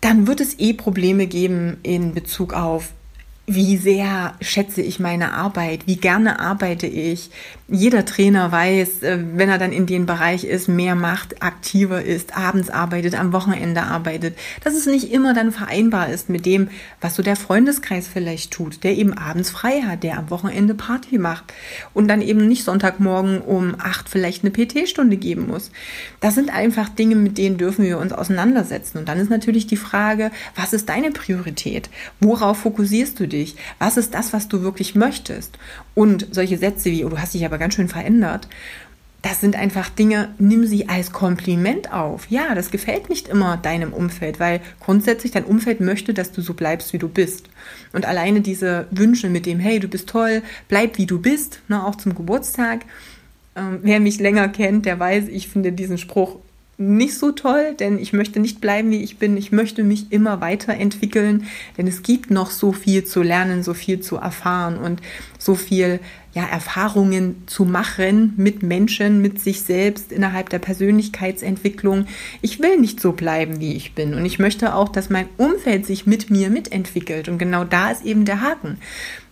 dann 0.00 0.26
wird 0.26 0.40
es 0.40 0.58
eh 0.58 0.72
Probleme 0.72 1.26
geben 1.26 1.78
in 1.82 2.14
Bezug 2.14 2.54
auf 2.54 2.92
wie 3.46 3.76
sehr 3.76 4.34
schätze 4.40 4.82
ich 4.82 5.00
meine 5.00 5.32
Arbeit, 5.32 5.86
wie 5.86 5.96
gerne 5.96 6.38
arbeite 6.38 6.86
ich. 6.86 7.30
Jeder 7.68 8.04
Trainer 8.04 8.52
weiß, 8.52 9.02
äh, 9.02 9.18
wenn 9.34 9.48
er 9.48 9.58
dann 9.58 9.72
in 9.72 9.86
den 9.86 10.06
Bereich 10.06 10.44
ist, 10.44 10.68
mehr 10.68 10.94
macht, 10.94 11.42
aktiver 11.42 12.02
ist, 12.02 12.36
abends 12.36 12.70
arbeitet, 12.70 13.18
am 13.18 13.32
Wochenende 13.32 13.82
arbeitet, 13.82 14.36
dass 14.62 14.74
es 14.74 14.86
nicht 14.86 15.10
immer 15.10 15.34
dann 15.34 15.50
vereinbar 15.50 16.08
ist 16.10 16.28
mit 16.28 16.46
dem, 16.46 16.68
was 17.00 17.16
so 17.16 17.22
der 17.24 17.34
Freundeskreis 17.34 18.06
vielleicht 18.06 18.52
tut, 18.52 18.84
der 18.84 18.96
eben 18.96 19.14
abends 19.14 19.50
frei 19.50 19.82
hat, 19.82 20.04
der 20.04 20.18
am 20.18 20.30
Wochenende 20.30 20.74
Party 20.74 21.18
macht 21.18 21.52
und 21.94 22.06
dann 22.06 22.22
eben 22.22 22.46
nicht 22.46 22.62
Sonntagmorgen 22.62 23.40
um 23.40 23.74
acht 23.76 24.08
vielleicht 24.08 24.44
eine 24.44 24.52
PT-Stunde 24.52 25.16
geben 25.16 25.48
muss. 25.48 25.72
Das 26.20 26.36
sind 26.36 26.54
einfach 26.54 26.88
Dinge, 26.90 27.16
mit 27.16 27.38
denen 27.38 27.58
dürfen 27.58 27.84
wir 27.84 27.98
uns 27.98 28.12
auseinandersetzen. 28.12 28.98
Und 28.98 29.08
dann 29.08 29.18
ist 29.18 29.30
natürlich 29.30 29.66
die 29.66 29.76
Frage, 29.76 30.30
was 30.54 30.72
ist 30.72 30.88
deine 30.88 31.10
Priorität? 31.10 31.90
Worauf 32.20 32.58
fokussierst 32.58 33.18
du 33.18 33.31
dich? 33.32 33.56
Was 33.78 33.96
ist 33.96 34.14
das, 34.14 34.32
was 34.32 34.48
du 34.48 34.62
wirklich 34.62 34.94
möchtest? 34.94 35.58
Und 35.94 36.28
solche 36.30 36.58
Sätze 36.58 36.90
wie, 36.90 37.04
oh, 37.04 37.08
du 37.08 37.18
hast 37.18 37.34
dich 37.34 37.44
aber 37.44 37.58
ganz 37.58 37.74
schön 37.74 37.88
verändert 37.88 38.48
das 39.22 39.40
sind 39.40 39.54
einfach 39.54 39.88
Dinge, 39.88 40.34
nimm 40.38 40.66
sie 40.66 40.88
als 40.88 41.12
Kompliment 41.12 41.92
auf. 41.92 42.26
Ja, 42.28 42.56
das 42.56 42.72
gefällt 42.72 43.08
nicht 43.08 43.28
immer 43.28 43.56
deinem 43.56 43.92
Umfeld, 43.92 44.40
weil 44.40 44.60
grundsätzlich 44.80 45.30
dein 45.30 45.44
Umfeld 45.44 45.80
möchte, 45.80 46.12
dass 46.12 46.32
du 46.32 46.42
so 46.42 46.54
bleibst, 46.54 46.92
wie 46.92 46.98
du 46.98 47.08
bist. 47.08 47.48
Und 47.92 48.04
alleine 48.04 48.40
diese 48.40 48.88
Wünsche 48.90 49.30
mit 49.30 49.46
dem, 49.46 49.60
hey, 49.60 49.78
du 49.78 49.86
bist 49.86 50.08
toll, 50.08 50.42
bleib 50.68 50.98
wie 50.98 51.06
du 51.06 51.20
bist, 51.20 51.60
ne, 51.68 51.86
auch 51.86 51.94
zum 51.94 52.16
Geburtstag. 52.16 52.80
Ähm, 53.54 53.78
wer 53.82 54.00
mich 54.00 54.18
länger 54.18 54.48
kennt, 54.48 54.86
der 54.86 54.98
weiß, 54.98 55.28
ich 55.28 55.48
finde 55.48 55.70
diesen 55.70 55.98
Spruch 55.98 56.38
nicht 56.82 57.18
so 57.18 57.32
toll, 57.32 57.74
denn 57.78 57.98
ich 57.98 58.12
möchte 58.12 58.40
nicht 58.40 58.60
bleiben, 58.60 58.90
wie 58.90 59.02
ich 59.02 59.18
bin. 59.18 59.36
Ich 59.36 59.52
möchte 59.52 59.84
mich 59.84 60.12
immer 60.12 60.40
weiterentwickeln, 60.40 61.44
denn 61.78 61.86
es 61.86 62.02
gibt 62.02 62.30
noch 62.30 62.50
so 62.50 62.72
viel 62.72 63.04
zu 63.04 63.22
lernen, 63.22 63.62
so 63.62 63.74
viel 63.74 64.00
zu 64.00 64.16
erfahren 64.16 64.78
und 64.78 65.00
so 65.38 65.54
viel 65.54 66.00
ja, 66.34 66.46
Erfahrungen 66.46 67.42
zu 67.46 67.64
machen 67.64 68.32
mit 68.36 68.62
Menschen, 68.62 69.20
mit 69.20 69.40
sich 69.40 69.62
selbst 69.62 70.12
innerhalb 70.12 70.48
der 70.48 70.60
Persönlichkeitsentwicklung. 70.60 72.06
Ich 72.40 72.60
will 72.60 72.78
nicht 72.78 73.00
so 73.00 73.12
bleiben, 73.12 73.60
wie 73.60 73.74
ich 73.74 73.94
bin. 73.94 74.14
Und 74.14 74.24
ich 74.24 74.38
möchte 74.38 74.74
auch, 74.74 74.88
dass 74.88 75.10
mein 75.10 75.28
Umfeld 75.36 75.84
sich 75.84 76.06
mit 76.06 76.30
mir 76.30 76.48
mitentwickelt. 76.48 77.28
Und 77.28 77.38
genau 77.38 77.64
da 77.64 77.90
ist 77.90 78.04
eben 78.04 78.24
der 78.24 78.40
Haken. 78.40 78.78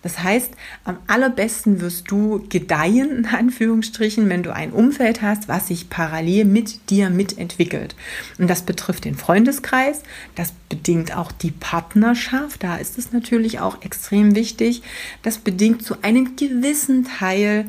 Das 0.02 0.22
heißt, 0.22 0.52
am 0.84 0.98
allerbesten 1.08 1.82
wirst 1.82 2.10
du 2.10 2.46
gedeihen, 2.48 3.18
in 3.18 3.26
Anführungsstrichen, 3.26 4.30
wenn 4.30 4.42
du 4.42 4.54
ein 4.54 4.72
Umfeld 4.72 5.20
hast, 5.20 5.46
was 5.46 5.68
sich 5.68 5.90
parallel 5.90 6.46
mit 6.46 6.88
dir 6.88 7.10
mitentwickelt. 7.10 7.94
Und 8.38 8.48
das 8.48 8.62
betrifft 8.62 9.04
den 9.04 9.14
Freundeskreis, 9.14 10.02
das 10.36 10.54
bedingt 10.70 11.14
auch 11.14 11.32
die 11.32 11.50
Partnerschaft, 11.50 12.62
da 12.62 12.76
ist 12.76 12.96
es 12.96 13.12
natürlich 13.12 13.60
auch 13.60 13.82
extrem 13.82 14.34
wichtig. 14.34 14.82
Das 15.22 15.36
bedingt 15.36 15.82
zu 15.82 16.02
einem 16.02 16.34
gewissen 16.34 16.89
Teil 17.04 17.66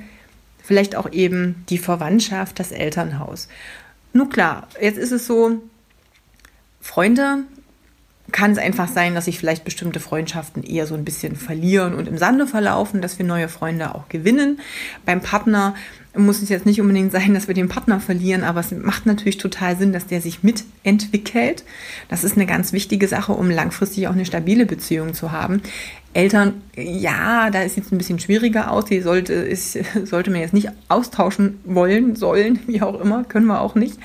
vielleicht 0.63 0.95
auch 0.95 1.11
eben 1.11 1.65
die 1.69 1.77
Verwandtschaft, 1.77 2.59
das 2.59 2.71
Elternhaus. 2.71 3.47
Nun 4.13 4.29
klar, 4.29 4.67
jetzt 4.79 4.97
ist 4.97 5.11
es 5.11 5.25
so, 5.25 5.61
Freunde 6.79 7.43
kann 8.31 8.51
es 8.51 8.57
einfach 8.57 8.87
sein, 8.87 9.13
dass 9.13 9.25
sich 9.25 9.37
vielleicht 9.37 9.65
bestimmte 9.65 9.99
Freundschaften 9.99 10.63
eher 10.63 10.87
so 10.87 10.95
ein 10.95 11.03
bisschen 11.03 11.35
verlieren 11.35 11.93
und 11.93 12.07
im 12.07 12.17
Sande 12.17 12.47
verlaufen, 12.47 13.01
dass 13.01 13.17
wir 13.17 13.25
neue 13.25 13.49
Freunde 13.49 13.93
auch 13.93 14.07
gewinnen. 14.09 14.59
Beim 15.05 15.21
Partner 15.21 15.75
muss 16.15 16.41
es 16.41 16.49
jetzt 16.49 16.65
nicht 16.65 16.81
unbedingt 16.81 17.11
sein, 17.11 17.33
dass 17.33 17.47
wir 17.47 17.55
den 17.55 17.69
Partner 17.69 17.99
verlieren, 17.99 18.43
aber 18.43 18.59
es 18.59 18.71
macht 18.71 19.05
natürlich 19.05 19.37
total 19.37 19.77
Sinn, 19.77 19.93
dass 19.93 20.07
der 20.07 20.21
sich 20.21 20.43
mitentwickelt. 20.43 21.63
Das 22.09 22.23
ist 22.23 22.35
eine 22.35 22.45
ganz 22.45 22.73
wichtige 22.73 23.07
Sache, 23.07 23.33
um 23.33 23.49
langfristig 23.49 24.07
auch 24.07 24.13
eine 24.13 24.25
stabile 24.25 24.65
Beziehung 24.65 25.13
zu 25.13 25.31
haben. 25.31 25.61
Eltern, 26.13 26.61
ja, 26.75 27.49
da 27.51 27.61
ist 27.61 27.77
jetzt 27.77 27.93
ein 27.93 27.97
bisschen 27.97 28.19
schwieriger 28.19 28.71
aus. 28.71 28.85
Die 28.85 28.99
sollte, 28.99 29.33
ist, 29.33 29.77
sollte 30.03 30.29
man 30.29 30.41
jetzt 30.41 30.53
nicht 30.53 30.69
austauschen 30.89 31.59
wollen, 31.63 32.15
sollen, 32.15 32.59
wie 32.67 32.81
auch 32.81 32.99
immer, 32.99 33.23
können 33.23 33.45
wir 33.45 33.61
auch 33.61 33.75
nicht. 33.75 33.97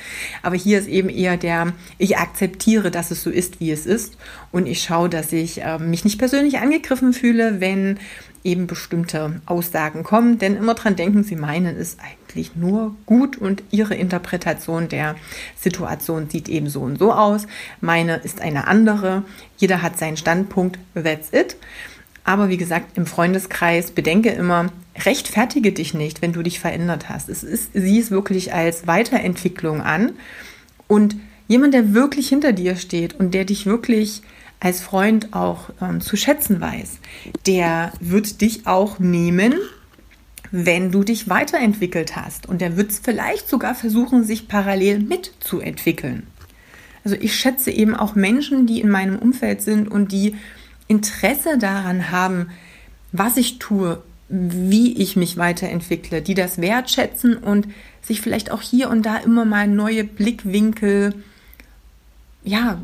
Aber 0.43 0.55
hier 0.55 0.79
ist 0.79 0.89
eben 0.89 1.09
eher 1.09 1.37
der, 1.37 1.73
ich 1.99 2.17
akzeptiere, 2.17 2.91
dass 2.91 3.11
es 3.11 3.23
so 3.23 3.31
ist, 3.31 3.61
wie 3.61 3.73
es 3.73 3.87
ist. 3.87 4.17
Und 4.53 4.67
ich 4.67 4.83
schaue, 4.83 5.09
dass 5.09 5.33
ich 5.33 5.63
äh, 5.63 5.79
mich 5.79 6.05
nicht 6.05 6.19
persönlich 6.19 6.59
angegriffen 6.59 7.13
fühle, 7.13 7.61
wenn 7.61 7.99
eben 8.45 8.69
bestimmte 8.69 9.41
Aussagen 9.45 10.05
kommen. 10.05 10.39
Denn 10.39 10.57
immer 10.57 10.75
dran 10.75 10.95
denken, 10.95 11.25
sie 11.25 11.35
meinen 11.35 11.77
es 11.77 11.97
eigentlich 11.99 12.55
nur 12.55 12.95
gut 13.05 13.37
und 13.37 13.65
ihre 13.73 13.97
Interpretation 13.97 14.89
der 14.89 15.17
Situation 15.59 16.31
sieht 16.31 16.49
eben 16.49 16.69
so 16.69 16.83
und 16.83 16.99
so 16.99 17.13
aus. 17.13 17.49
Meine 17.81 18.19
ist 18.19 18.41
eine 18.41 18.69
andere. 18.69 19.25
Jeder 19.57 19.83
hat 19.83 19.99
seinen 19.99 20.17
Standpunkt. 20.17 20.79
That's 20.95 21.33
it. 21.33 21.57
Aber 22.27 22.49
wie 22.49 22.57
gesagt, 22.57 22.99
im 22.99 23.07
Freundeskreis 23.07 23.93
bedenke 23.93 24.31
immer, 24.31 24.73
rechtfertige 24.99 25.71
dich 25.71 25.95
nicht, 25.95 26.23
wenn 26.23 26.33
du 26.33 26.43
dich 26.43 26.59
verändert 26.59 27.09
hast. 27.09 27.29
Es 27.29 27.45
ist, 27.45 27.71
sieh 27.73 28.01
es 28.01 28.11
wirklich 28.11 28.53
als 28.53 28.89
Weiterentwicklung 28.89 29.81
an. 29.81 30.11
Und 30.89 31.15
jemand, 31.47 31.73
der 31.73 31.95
wirklich 31.95 32.29
hinter 32.29 32.53
dir 32.53 32.75
steht 32.75 33.15
und 33.15 33.33
der 33.33 33.45
dich 33.45 33.65
wirklich 33.65 34.23
als 34.59 34.81
Freund 34.81 35.35
auch 35.35 35.71
ähm, 35.81 36.01
zu 36.01 36.17
schätzen 36.17 36.61
weiß, 36.61 36.99
der 37.47 37.93
wird 38.01 38.41
dich 38.41 38.67
auch 38.67 38.99
nehmen, 38.99 39.55
wenn 40.51 40.91
du 40.91 41.05
dich 41.05 41.29
weiterentwickelt 41.29 42.17
hast. 42.17 42.47
Und 42.47 42.61
der 42.61 42.77
wird 42.77 42.91
es 42.91 42.99
vielleicht 42.99 43.49
sogar 43.49 43.77
versuchen, 43.77 44.25
sich 44.25 44.49
parallel 44.49 44.99
mitzuentwickeln. 44.99 46.27
Also 47.05 47.17
ich 47.21 47.37
schätze 47.37 47.71
eben 47.71 47.95
auch 47.95 48.17
Menschen, 48.17 48.67
die 48.67 48.81
in 48.81 48.89
meinem 48.89 49.17
Umfeld 49.17 49.63
sind 49.63 49.89
und 49.89 50.11
die 50.11 50.35
Interesse 50.89 51.59
daran 51.59 52.11
haben, 52.11 52.51
was 53.13 53.37
ich 53.37 53.59
tue, 53.59 54.03
wie 54.29 54.97
ich 55.01 55.17
mich 55.17 55.37
weiterentwickle, 55.37 56.23
die 56.23 56.35
das 56.35 56.61
wertschätzen 56.61 57.37
und 57.37 57.69
sich 58.03 58.21
vielleicht 58.21 58.51
auch 58.51 58.63
hier 58.63 58.91
und 58.91 59.05
da 59.05 59.19
immer 59.19 59.45
mal 59.45 59.69
neue 59.69 60.05
Blickwinkel, 60.05 61.15
ja, 62.43 62.81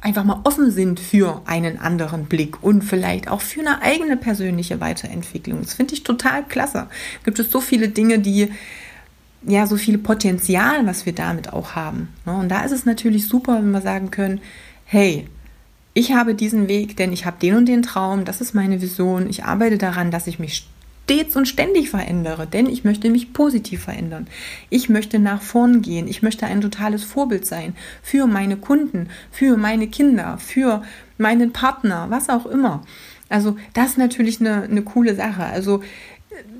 einfach 0.00 0.24
mal 0.24 0.40
offen 0.44 0.70
sind 0.70 0.98
für 0.98 1.42
einen 1.46 1.78
anderen 1.78 2.24
Blick 2.24 2.62
und 2.62 2.82
vielleicht 2.82 3.28
auch 3.28 3.40
für 3.40 3.60
eine 3.60 3.82
eigene 3.82 4.16
persönliche 4.16 4.80
Weiterentwicklung. 4.80 5.60
Das 5.62 5.74
finde 5.74 5.94
ich 5.94 6.02
total 6.02 6.44
klasse. 6.44 6.88
Gibt 7.24 7.38
es 7.38 7.50
so 7.50 7.60
viele 7.60 7.88
Dinge, 7.88 8.18
die 8.18 8.50
ja 9.46 9.66
so 9.66 9.76
viel 9.76 9.98
Potenzial, 9.98 10.86
was 10.86 11.06
wir 11.06 11.14
damit 11.14 11.52
auch 11.52 11.74
haben. 11.74 12.08
Ne? 12.26 12.34
Und 12.34 12.48
da 12.48 12.64
ist 12.64 12.72
es 12.72 12.84
natürlich 12.84 13.28
super, 13.28 13.56
wenn 13.56 13.70
wir 13.70 13.80
sagen 13.80 14.10
können, 14.10 14.40
hey, 14.84 15.28
ich 15.94 16.12
habe 16.12 16.34
diesen 16.34 16.68
Weg, 16.68 16.96
denn 16.96 17.12
ich 17.12 17.26
habe 17.26 17.36
den 17.40 17.56
und 17.56 17.66
den 17.66 17.82
Traum, 17.82 18.24
das 18.24 18.40
ist 18.40 18.54
meine 18.54 18.80
Vision. 18.80 19.28
Ich 19.28 19.44
arbeite 19.44 19.78
daran, 19.78 20.10
dass 20.10 20.26
ich 20.26 20.38
mich 20.38 20.66
stets 21.04 21.36
und 21.36 21.46
ständig 21.46 21.90
verändere, 21.90 22.46
denn 22.46 22.66
ich 22.66 22.84
möchte 22.84 23.10
mich 23.10 23.32
positiv 23.32 23.84
verändern. 23.84 24.26
Ich 24.70 24.88
möchte 24.88 25.18
nach 25.18 25.42
vorn 25.42 25.82
gehen. 25.82 26.08
Ich 26.08 26.22
möchte 26.22 26.46
ein 26.46 26.60
totales 26.60 27.04
Vorbild 27.04 27.44
sein 27.44 27.74
für 28.02 28.26
meine 28.26 28.56
Kunden, 28.56 29.08
für 29.30 29.56
meine 29.56 29.88
Kinder, 29.88 30.38
für 30.38 30.82
meinen 31.18 31.52
Partner, 31.52 32.06
was 32.08 32.28
auch 32.28 32.46
immer. 32.46 32.82
Also 33.28 33.56
das 33.74 33.90
ist 33.90 33.98
natürlich 33.98 34.40
eine, 34.40 34.62
eine 34.62 34.82
coole 34.82 35.14
Sache. 35.14 35.44
Also 35.44 35.82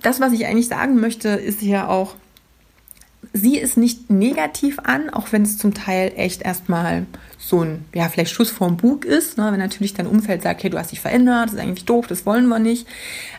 das, 0.03 0.21
was 0.21 0.33
ich 0.33 0.47
eigentlich 0.47 0.69
sagen 0.69 1.01
möchte, 1.01 1.29
ist 1.29 1.63
ja 1.63 1.89
auch, 1.89 2.15
sieh 3.33 3.61
es 3.61 3.77
nicht 3.77 4.11
negativ 4.11 4.79
an, 4.81 5.11
auch 5.11 5.33
wenn 5.33 5.43
es 5.43 5.59
zum 5.59 5.75
Teil 5.75 6.13
echt 6.17 6.43
erstmal 6.43 7.07
so 7.39 7.63
ein, 7.63 7.85
ja, 7.95 8.09
vielleicht 8.09 8.33
Schuss 8.33 8.51
vorm 8.51 8.77
Bug 8.77 9.05
ist, 9.05 9.39
ne? 9.39 9.49
wenn 9.51 9.59
natürlich 9.59 9.95
dein 9.95 10.07
Umfeld 10.07 10.43
sagt, 10.43 10.63
hey, 10.63 10.71
du 10.71 10.79
hast 10.79 10.93
dich 10.93 11.01
verändert, 11.01 11.47
das 11.47 11.55
ist 11.55 11.61
eigentlich 11.61 11.85
doof, 11.85 12.07
das 12.07 12.27
wollen 12.27 12.49
wir 12.49 12.59
nicht. 12.59 12.87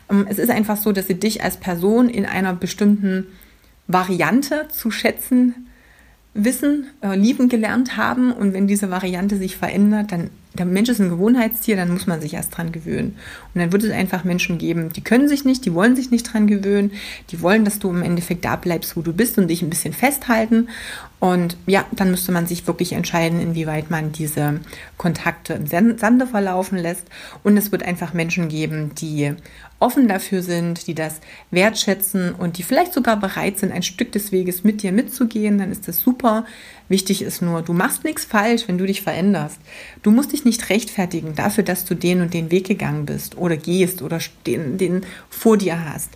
Ähm, 0.09 0.25
es 0.29 0.39
ist 0.39 0.49
einfach 0.49 0.77
so, 0.77 0.91
dass 0.91 1.07
sie 1.07 1.19
dich 1.19 1.43
als 1.43 1.57
Person 1.57 2.09
in 2.09 2.25
einer 2.25 2.53
bestimmten 2.53 3.27
Variante 3.87 4.67
zu 4.69 4.91
schätzen 4.91 5.67
wissen, 6.33 6.87
äh, 7.01 7.15
lieben 7.15 7.49
gelernt 7.49 7.97
haben 7.97 8.31
und 8.31 8.53
wenn 8.53 8.67
diese 8.67 8.89
Variante 8.89 9.37
sich 9.37 9.57
verändert, 9.57 10.11
dann 10.11 10.29
der 10.57 10.65
Mensch 10.65 10.89
ist 10.89 10.99
ein 10.99 11.09
Gewohnheitstier, 11.09 11.75
dann 11.75 11.91
muss 11.91 12.07
man 12.07 12.21
sich 12.21 12.33
erst 12.33 12.55
dran 12.55 12.71
gewöhnen. 12.71 13.15
Und 13.53 13.61
dann 13.61 13.71
wird 13.71 13.83
es 13.83 13.91
einfach 13.91 14.23
Menschen 14.23 14.57
geben, 14.57 14.93
die 14.93 15.03
können 15.03 15.27
sich 15.27 15.45
nicht, 15.45 15.65
die 15.65 15.73
wollen 15.73 15.95
sich 15.95 16.11
nicht 16.11 16.31
dran 16.31 16.47
gewöhnen, 16.47 16.91
die 17.31 17.41
wollen, 17.41 17.65
dass 17.65 17.79
du 17.79 17.89
im 17.89 18.03
Endeffekt 18.03 18.45
da 18.45 18.55
bleibst, 18.55 18.95
wo 18.95 19.01
du 19.01 19.13
bist 19.13 19.37
und 19.37 19.47
dich 19.47 19.61
ein 19.61 19.69
bisschen 19.69 19.93
festhalten. 19.93 20.69
Und 21.23 21.55
ja, 21.67 21.85
dann 21.93 22.11
müsste 22.11 22.33
man 22.33 22.47
sich 22.47 22.67
wirklich 22.67 22.91
entscheiden, 22.91 23.39
inwieweit 23.39 23.89
man 23.89 24.11
diese 24.11 24.59
Kontakte 24.97 25.53
im 25.53 25.67
Sande 25.67 26.27
verlaufen 26.27 26.77
lässt. 26.77 27.07
Und 27.43 27.55
es 27.55 27.71
wird 27.71 27.81
einfach 27.81 28.13
Menschen 28.13 28.49
geben, 28.49 28.91
die 28.95 29.33
offen 29.79 30.09
dafür 30.09 30.41
sind, 30.41 30.85
die 30.85 30.93
das 30.93 31.21
wertschätzen 31.49 32.35
und 32.35 32.57
die 32.57 32.63
vielleicht 32.63 32.93
sogar 32.93 33.15
bereit 33.21 33.57
sind, 33.57 33.71
ein 33.71 33.83
Stück 33.83 34.11
des 34.11 34.33
Weges 34.33 34.65
mit 34.65 34.83
dir 34.83 34.91
mitzugehen, 34.91 35.57
dann 35.57 35.71
ist 35.71 35.87
das 35.87 36.01
super. 36.01 36.45
Wichtig 36.89 37.21
ist 37.21 37.41
nur, 37.41 37.61
du 37.61 37.71
machst 37.71 38.03
nichts 38.03 38.25
falsch, 38.25 38.67
wenn 38.67 38.77
du 38.77 38.85
dich 38.85 39.01
veränderst. 39.01 39.59
Du 40.01 40.11
musst 40.11 40.33
dich 40.33 40.43
nicht 40.43 40.69
rechtfertigen 40.69 41.35
dafür, 41.35 41.63
dass 41.63 41.85
du 41.85 41.95
den 41.95 42.19
und 42.19 42.33
den 42.33 42.51
Weg 42.51 42.67
gegangen 42.67 43.05
bist 43.05 43.37
oder 43.37 43.55
gehst 43.55 44.01
oder 44.01 44.19
den, 44.45 44.77
den 44.77 45.05
vor 45.29 45.55
dir 45.55 45.89
hast. 45.89 46.09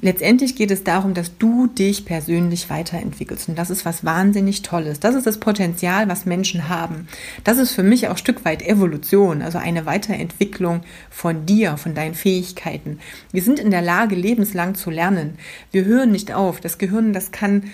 Letztendlich 0.00 0.56
geht 0.56 0.70
es 0.70 0.84
darum, 0.84 1.14
dass 1.14 1.38
du 1.38 1.66
dich 1.66 2.04
persönlich 2.04 2.68
weiterentwickelst. 2.68 3.48
Und 3.48 3.56
das 3.56 3.70
ist 3.70 3.84
was 3.86 4.04
wahnsinnig 4.04 4.62
Tolles. 4.62 5.00
Das 5.00 5.14
ist 5.14 5.26
das 5.26 5.40
Potenzial, 5.40 6.08
was 6.08 6.26
Menschen 6.26 6.68
haben. 6.68 7.08
Das 7.44 7.58
ist 7.58 7.72
für 7.72 7.82
mich 7.82 8.06
auch 8.08 8.12
ein 8.12 8.16
Stück 8.18 8.44
weit 8.44 8.62
Evolution, 8.62 9.40
also 9.40 9.58
eine 9.58 9.86
Weiterentwicklung 9.86 10.82
von 11.10 11.46
dir, 11.46 11.78
von 11.78 11.94
deinen 11.94 12.14
Fähigkeiten. 12.14 12.98
Wir 13.32 13.42
sind 13.42 13.58
in 13.58 13.70
der 13.70 13.82
Lage, 13.82 14.14
lebenslang 14.14 14.74
zu 14.74 14.90
lernen. 14.90 15.38
Wir 15.72 15.84
hören 15.86 16.12
nicht 16.12 16.32
auf. 16.32 16.60
Das 16.60 16.76
Gehirn, 16.76 17.12
das 17.12 17.32
kann 17.32 17.70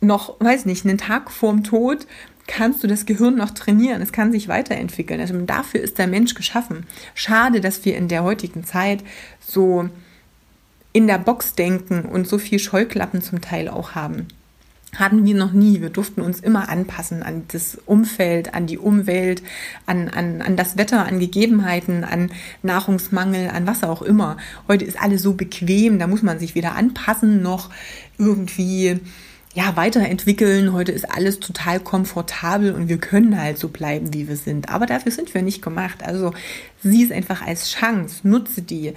noch, 0.00 0.38
weiß 0.40 0.66
nicht, 0.66 0.84
einen 0.84 0.98
Tag 0.98 1.30
vorm 1.30 1.64
Tod 1.64 2.06
kannst 2.46 2.82
du 2.82 2.86
das 2.86 3.06
Gehirn 3.06 3.36
noch 3.36 3.50
trainieren. 3.50 4.02
Es 4.02 4.12
kann 4.12 4.32
sich 4.32 4.48
weiterentwickeln. 4.48 5.20
Also 5.20 5.34
dafür 5.40 5.80
ist 5.80 5.98
der 5.98 6.06
Mensch 6.06 6.34
geschaffen. 6.34 6.86
Schade, 7.14 7.60
dass 7.60 7.84
wir 7.86 7.96
in 7.96 8.08
der 8.08 8.22
heutigen 8.22 8.64
Zeit 8.64 9.02
so 9.40 9.88
in 10.94 11.08
der 11.08 11.18
Box 11.18 11.54
denken 11.54 12.02
und 12.02 12.26
so 12.26 12.38
viel 12.38 12.60
Scheuklappen 12.60 13.20
zum 13.20 13.42
Teil 13.42 13.68
auch 13.68 13.94
haben. 13.94 14.28
hatten 14.96 15.26
wir 15.26 15.34
noch 15.34 15.50
nie. 15.50 15.80
Wir 15.80 15.90
durften 15.90 16.20
uns 16.20 16.38
immer 16.38 16.68
anpassen 16.68 17.24
an 17.24 17.42
das 17.48 17.76
Umfeld, 17.84 18.54
an 18.54 18.68
die 18.68 18.78
Umwelt, 18.78 19.42
an, 19.86 20.08
an, 20.08 20.40
an 20.40 20.56
das 20.56 20.78
Wetter, 20.78 21.04
an 21.04 21.18
Gegebenheiten, 21.18 22.04
an 22.04 22.30
Nahrungsmangel, 22.62 23.50
an 23.50 23.66
was 23.66 23.82
auch 23.82 24.02
immer. 24.02 24.36
Heute 24.68 24.84
ist 24.84 25.00
alles 25.02 25.20
so 25.20 25.32
bequem, 25.32 25.98
da 25.98 26.06
muss 26.06 26.22
man 26.22 26.38
sich 26.38 26.54
weder 26.54 26.76
anpassen 26.76 27.42
noch 27.42 27.70
irgendwie 28.16 29.00
ja, 29.54 29.76
weiterentwickeln. 29.76 30.72
Heute 30.72 30.92
ist 30.92 31.10
alles 31.10 31.40
total 31.40 31.80
komfortabel 31.80 32.72
und 32.72 32.88
wir 32.88 32.98
können 32.98 33.40
halt 33.40 33.58
so 33.58 33.68
bleiben, 33.68 34.12
wie 34.12 34.28
wir 34.28 34.36
sind. 34.36 34.68
Aber 34.68 34.86
dafür 34.86 35.10
sind 35.12 35.32
wir 35.32 35.42
nicht 35.42 35.62
gemacht. 35.62 36.04
Also 36.04 36.34
sieh 36.82 37.04
es 37.04 37.10
einfach 37.10 37.42
als 37.44 37.70
Chance, 37.70 38.20
nutze 38.28 38.62
die. 38.62 38.94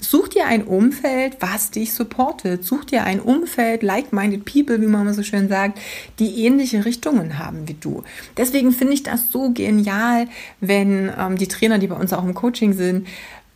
Such 0.00 0.28
dir 0.28 0.46
ein 0.46 0.64
Umfeld, 0.64 1.36
was 1.40 1.70
dich 1.70 1.92
supportet. 1.92 2.64
Such 2.64 2.84
dir 2.84 3.04
ein 3.04 3.20
Umfeld, 3.20 3.82
like-minded 3.82 4.44
people, 4.44 4.80
wie 4.80 4.86
man 4.86 5.12
so 5.12 5.22
schön 5.22 5.48
sagt, 5.48 5.78
die 6.18 6.44
ähnliche 6.44 6.84
Richtungen 6.84 7.38
haben 7.38 7.66
wie 7.66 7.74
du. 7.74 8.02
Deswegen 8.36 8.72
finde 8.72 8.94
ich 8.94 9.02
das 9.02 9.30
so 9.30 9.50
genial, 9.50 10.26
wenn 10.60 11.10
ähm, 11.18 11.36
die 11.36 11.48
Trainer, 11.48 11.78
die 11.78 11.88
bei 11.88 11.96
uns 11.96 12.12
auch 12.12 12.24
im 12.24 12.34
Coaching 12.34 12.72
sind, 12.74 13.06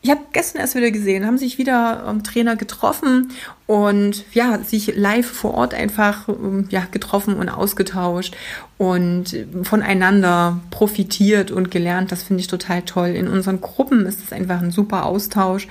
ich 0.04 0.10
habe 0.10 0.20
gestern 0.32 0.60
erst 0.60 0.74
wieder 0.74 0.90
gesehen, 0.90 1.24
haben 1.24 1.38
sich 1.38 1.58
wieder 1.58 2.04
ähm, 2.08 2.24
Trainer 2.24 2.56
getroffen 2.56 3.30
und 3.66 4.24
ja, 4.34 4.58
sich 4.58 4.96
live 4.96 5.26
vor 5.26 5.54
Ort 5.54 5.74
einfach 5.74 6.28
ähm, 6.28 6.66
ja, 6.70 6.86
getroffen 6.90 7.36
und 7.36 7.48
ausgetauscht 7.48 8.36
und 8.78 9.46
voneinander 9.62 10.60
profitiert 10.70 11.52
und 11.52 11.70
gelernt. 11.70 12.10
Das 12.10 12.24
finde 12.24 12.40
ich 12.40 12.48
total 12.48 12.82
toll. 12.82 13.10
In 13.10 13.28
unseren 13.28 13.60
Gruppen 13.60 14.04
ist 14.06 14.24
es 14.24 14.32
einfach 14.32 14.60
ein 14.60 14.72
super 14.72 15.06
Austausch. 15.06 15.68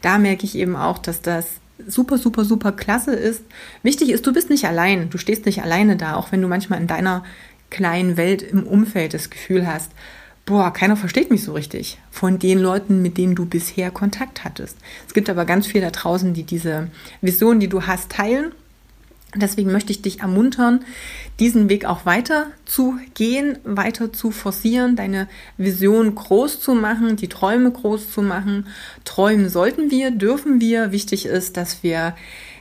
Da 0.00 0.16
merke 0.16 0.46
ich 0.46 0.56
eben 0.56 0.76
auch, 0.76 0.96
dass 0.96 1.20
das 1.20 1.46
super, 1.86 2.16
super, 2.16 2.46
super 2.46 2.72
klasse 2.72 3.14
ist. 3.14 3.42
Wichtig 3.82 4.08
ist, 4.10 4.26
du 4.26 4.32
bist 4.32 4.48
nicht 4.48 4.64
allein. 4.64 5.10
Du 5.10 5.18
stehst 5.18 5.44
nicht 5.44 5.62
alleine 5.62 5.96
da, 5.96 6.16
auch 6.16 6.32
wenn 6.32 6.40
du 6.40 6.48
manchmal 6.48 6.80
in 6.80 6.86
deiner 6.86 7.22
kleinen 7.68 8.16
Welt 8.16 8.40
im 8.40 8.66
Umfeld 8.66 9.12
das 9.12 9.28
Gefühl 9.28 9.66
hast, 9.66 9.90
boah, 10.46 10.72
keiner 10.72 10.96
versteht 10.96 11.30
mich 11.30 11.44
so 11.44 11.52
richtig 11.52 11.98
von 12.10 12.38
den 12.38 12.58
Leuten, 12.58 13.02
mit 13.02 13.16
denen 13.18 13.34
du 13.34 13.46
bisher 13.46 13.90
Kontakt 13.90 14.44
hattest. 14.44 14.76
Es 15.06 15.14
gibt 15.14 15.30
aber 15.30 15.44
ganz 15.44 15.66
viele 15.66 15.84
da 15.84 15.90
draußen, 15.90 16.34
die 16.34 16.44
diese 16.44 16.88
Vision, 17.20 17.60
die 17.60 17.68
du 17.68 17.82
hast, 17.86 18.10
teilen. 18.10 18.52
Deswegen 19.36 19.72
möchte 19.72 19.90
ich 19.90 20.00
dich 20.00 20.20
ermuntern, 20.20 20.84
diesen 21.40 21.68
Weg 21.68 21.86
auch 21.86 22.06
weiter 22.06 22.46
zu 22.66 22.98
gehen, 23.14 23.58
weiter 23.64 24.12
zu 24.12 24.30
forcieren, 24.30 24.94
deine 24.94 25.28
Vision 25.56 26.14
groß 26.14 26.60
zu 26.60 26.74
machen, 26.74 27.16
die 27.16 27.28
Träume 27.28 27.72
groß 27.72 28.12
zu 28.12 28.22
machen. 28.22 28.68
Träumen 29.04 29.48
sollten 29.48 29.90
wir, 29.90 30.12
dürfen 30.12 30.60
wir. 30.60 30.92
Wichtig 30.92 31.26
ist, 31.26 31.56
dass 31.56 31.82
wir 31.82 32.14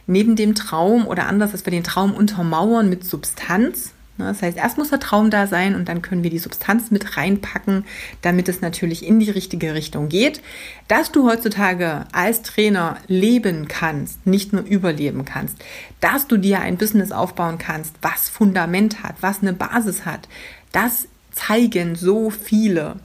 neben 0.07 0.35
dem 0.35 0.55
Traum 0.55 1.05
oder 1.05 1.27
anders, 1.27 1.51
dass 1.51 1.65
wir 1.65 1.71
den 1.71 1.83
Traum 1.83 2.13
untermauern 2.13 2.89
mit 2.89 3.05
Substanz. 3.05 3.92
Ne, 4.17 4.25
das 4.25 4.43
heißt, 4.43 4.57
erst 4.57 4.77
muss 4.77 4.91
der 4.91 4.99
Traum 4.99 5.31
da 5.31 5.47
sein 5.47 5.73
und 5.73 5.89
dann 5.89 6.03
können 6.03 6.21
wir 6.21 6.29
die 6.29 6.37
Substanz 6.37 6.91
mit 6.91 7.17
reinpacken, 7.17 7.83
damit 8.21 8.47
es 8.47 8.61
natürlich 8.61 9.05
in 9.05 9.19
die 9.19 9.31
richtige 9.31 9.73
Richtung 9.73 10.07
geht. 10.07 10.41
Dass 10.87 11.11
du 11.11 11.27
heutzutage 11.27 12.05
als 12.11 12.43
Trainer 12.43 12.97
leben 13.07 13.67
kannst, 13.67 14.27
nicht 14.27 14.53
nur 14.53 14.63
überleben 14.63 15.25
kannst, 15.25 15.57
dass 15.99 16.27
du 16.27 16.37
dir 16.37 16.59
ein 16.59 16.77
Business 16.77 17.11
aufbauen 17.11 17.57
kannst, 17.57 17.95
was 18.03 18.29
Fundament 18.29 19.01
hat, 19.01 19.15
was 19.21 19.41
eine 19.41 19.53
Basis 19.53 20.05
hat, 20.05 20.29
das 20.71 21.07
zeigen 21.31 21.95
so 21.95 22.29
viele. 22.29 22.97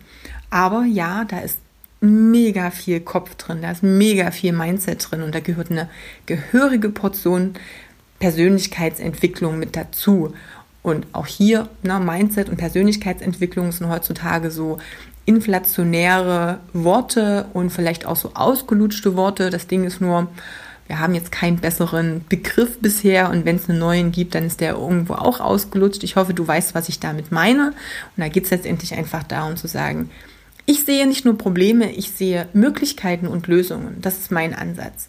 Aber 0.50 0.84
ja, 0.84 1.24
da 1.24 1.38
ist 1.38 1.58
mega 2.00 2.70
viel 2.70 3.00
Kopf 3.00 3.34
drin, 3.36 3.62
da 3.62 3.70
ist 3.70 3.82
mega 3.82 4.30
viel 4.30 4.52
Mindset 4.52 5.10
drin 5.10 5.22
und 5.22 5.34
da 5.34 5.40
gehört 5.40 5.70
eine 5.70 5.88
gehörige 6.26 6.90
Portion 6.90 7.54
Persönlichkeitsentwicklung 8.18 9.58
mit 9.58 9.76
dazu. 9.76 10.34
Und 10.82 11.06
auch 11.12 11.26
hier, 11.26 11.68
na, 11.82 11.98
Mindset 11.98 12.48
und 12.48 12.56
Persönlichkeitsentwicklung 12.56 13.72
sind 13.72 13.88
heutzutage 13.88 14.50
so 14.50 14.78
inflationäre 15.26 16.60
Worte 16.72 17.46
und 17.52 17.70
vielleicht 17.70 18.06
auch 18.06 18.16
so 18.16 18.32
ausgelutschte 18.34 19.14
Worte. 19.16 19.50
Das 19.50 19.66
Ding 19.66 19.84
ist 19.84 20.00
nur, 20.00 20.28
wir 20.86 21.00
haben 21.00 21.14
jetzt 21.14 21.30
keinen 21.30 21.58
besseren 21.58 22.24
Begriff 22.28 22.78
bisher 22.80 23.28
und 23.28 23.44
wenn 23.44 23.56
es 23.56 23.68
einen 23.68 23.78
neuen 23.78 24.10
gibt, 24.10 24.34
dann 24.34 24.44
ist 24.44 24.60
der 24.60 24.72
irgendwo 24.72 25.14
auch 25.14 25.40
ausgelutscht. 25.40 26.02
Ich 26.02 26.16
hoffe, 26.16 26.32
du 26.32 26.48
weißt, 26.48 26.74
was 26.74 26.88
ich 26.88 26.98
damit 26.98 27.30
meine. 27.30 27.74
Und 28.16 28.22
da 28.22 28.28
geht 28.28 28.44
es 28.44 28.50
letztendlich 28.50 28.94
einfach 28.94 29.22
darum 29.22 29.56
zu 29.56 29.68
sagen, 29.68 30.10
ich 30.64 30.84
sehe 30.84 31.06
nicht 31.06 31.24
nur 31.24 31.36
Probleme, 31.36 31.92
ich 31.92 32.10
sehe 32.12 32.48
Möglichkeiten 32.54 33.26
und 33.26 33.46
Lösungen. 33.46 33.98
Das 34.00 34.18
ist 34.18 34.30
mein 34.30 34.54
Ansatz. 34.54 35.08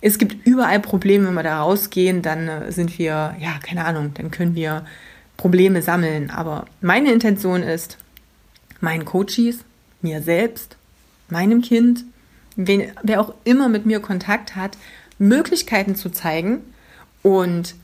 Es 0.00 0.18
gibt 0.18 0.46
überall 0.46 0.80
Probleme, 0.80 1.26
wenn 1.26 1.34
wir 1.34 1.42
da 1.42 1.60
rausgehen, 1.60 2.22
dann 2.22 2.48
äh, 2.48 2.72
sind 2.72 2.98
wir, 2.98 3.34
ja, 3.40 3.58
keine 3.62 3.84
Ahnung, 3.84 4.12
dann 4.14 4.30
können 4.30 4.54
wir 4.54 4.84
Probleme 5.36 5.82
sammeln. 5.82 6.30
Aber 6.30 6.66
meine 6.80 7.12
Intention 7.12 7.62
ist, 7.62 7.98
meinen 8.80 9.04
Coaches, 9.04 9.58
mir 10.02 10.22
selbst, 10.22 10.76
meinem 11.28 11.62
Kind, 11.62 12.04
wen, 12.56 12.92
wer 13.02 13.20
auch 13.20 13.34
immer 13.44 13.68
mit 13.68 13.86
mir 13.86 14.00
Kontakt 14.00 14.56
hat, 14.56 14.76
Möglichkeiten 15.18 15.96
zu 15.96 16.10
zeigen 16.10 16.60
und 17.22 17.74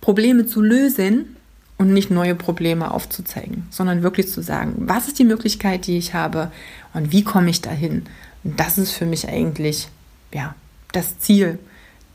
Probleme 0.00 0.46
zu 0.46 0.60
lösen 0.60 1.36
und 1.76 1.92
nicht 1.92 2.10
neue 2.10 2.34
Probleme 2.34 2.90
aufzuzeigen, 2.90 3.66
sondern 3.70 4.02
wirklich 4.02 4.30
zu 4.30 4.42
sagen, 4.42 4.74
was 4.78 5.08
ist 5.08 5.18
die 5.18 5.24
Möglichkeit, 5.24 5.86
die 5.86 5.98
ich 5.98 6.14
habe 6.14 6.52
und 6.92 7.10
wie 7.10 7.24
komme 7.24 7.50
ich 7.50 7.62
dahin. 7.62 8.04
Und 8.44 8.60
das 8.60 8.78
ist 8.78 8.92
für 8.92 9.06
mich 9.06 9.28
eigentlich 9.28 9.88
ja, 10.32 10.54
das 10.96 11.18
Ziel, 11.18 11.58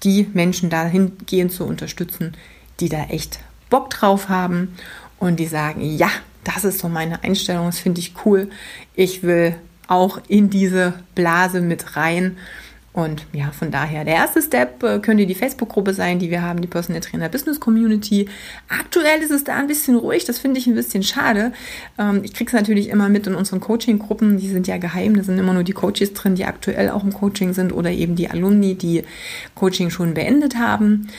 die 0.03 0.27
Menschen 0.33 0.69
dahingehend 0.69 1.51
zu 1.51 1.65
unterstützen, 1.65 2.33
die 2.79 2.89
da 2.89 3.05
echt 3.05 3.39
Bock 3.69 3.89
drauf 3.89 4.29
haben 4.29 4.75
und 5.19 5.39
die 5.39 5.47
sagen, 5.47 5.81
ja, 5.81 6.09
das 6.43 6.63
ist 6.63 6.79
so 6.79 6.89
meine 6.89 7.23
Einstellung, 7.23 7.67
das 7.67 7.79
finde 7.79 7.99
ich 7.99 8.13
cool. 8.25 8.49
Ich 8.95 9.23
will 9.23 9.55
auch 9.87 10.21
in 10.27 10.49
diese 10.49 10.93
Blase 11.15 11.61
mit 11.61 11.95
rein. 11.95 12.37
Und 12.91 13.27
ja, 13.33 13.51
von 13.51 13.69
daher, 13.69 14.03
der 14.03 14.15
erste 14.15 14.41
Step 14.41 14.81
äh, 14.83 14.99
könnte 14.99 15.27
die 15.27 15.35
Facebook-Gruppe 15.35 15.93
sein, 15.93 16.17
die 16.17 16.31
wir 16.31 16.41
haben, 16.41 16.61
die 16.61 16.67
Personal 16.67 17.01
Trainer 17.01 17.29
Business 17.29 17.59
Community. 17.59 18.27
Aktuell 18.67 19.21
ist 19.21 19.31
es 19.31 19.43
da 19.43 19.55
ein 19.55 19.67
bisschen 19.67 19.95
ruhig, 19.95 20.25
das 20.25 20.39
finde 20.39 20.59
ich 20.59 20.65
ein 20.65 20.73
bisschen 20.73 21.03
schade. 21.03 21.53
Ähm, 21.99 22.21
ich 22.23 22.33
kriege 22.33 22.47
es 22.49 22.53
natürlich 22.53 22.89
immer 22.89 23.07
mit 23.07 23.27
in 23.27 23.35
unseren 23.35 23.59
Coaching-Gruppen, 23.59 24.37
die 24.37 24.49
sind 24.49 24.67
ja 24.67 24.77
geheim, 24.77 25.15
da 25.15 25.23
sind 25.23 25.37
immer 25.37 25.53
nur 25.53 25.63
die 25.63 25.73
Coaches 25.73 26.13
drin, 26.13 26.33
die 26.33 26.45
aktuell 26.45 26.89
auch 26.89 27.03
im 27.03 27.13
Coaching 27.13 27.53
sind 27.53 27.71
oder 27.73 27.91
eben 27.91 28.15
die 28.15 28.29
Alumni, 28.29 28.73
die 28.73 29.03
Coaching 29.53 29.91
schon 29.91 30.15
beendet 30.15 30.55
haben. 30.55 31.09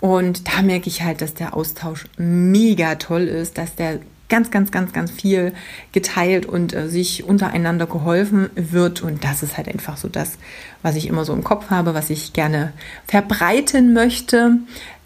Und 0.00 0.48
da 0.48 0.62
merke 0.62 0.88
ich 0.88 1.02
halt, 1.02 1.20
dass 1.20 1.34
der 1.34 1.54
Austausch 1.54 2.06
mega 2.16 2.96
toll 2.96 3.22
ist, 3.22 3.56
dass 3.56 3.76
der 3.76 4.00
ganz, 4.30 4.50
ganz, 4.50 4.70
ganz, 4.70 4.92
ganz 4.92 5.10
viel 5.10 5.52
geteilt 5.92 6.46
und 6.46 6.72
äh, 6.72 6.88
sich 6.88 7.24
untereinander 7.24 7.86
geholfen 7.86 8.48
wird. 8.54 9.02
Und 9.02 9.22
das 9.24 9.42
ist 9.42 9.58
halt 9.58 9.68
einfach 9.68 9.96
so 9.98 10.08
das, 10.08 10.38
was 10.82 10.96
ich 10.96 11.06
immer 11.06 11.24
so 11.26 11.34
im 11.34 11.44
Kopf 11.44 11.68
habe, 11.68 11.92
was 11.92 12.08
ich 12.08 12.32
gerne 12.32 12.72
verbreiten 13.06 13.92
möchte. 13.92 14.58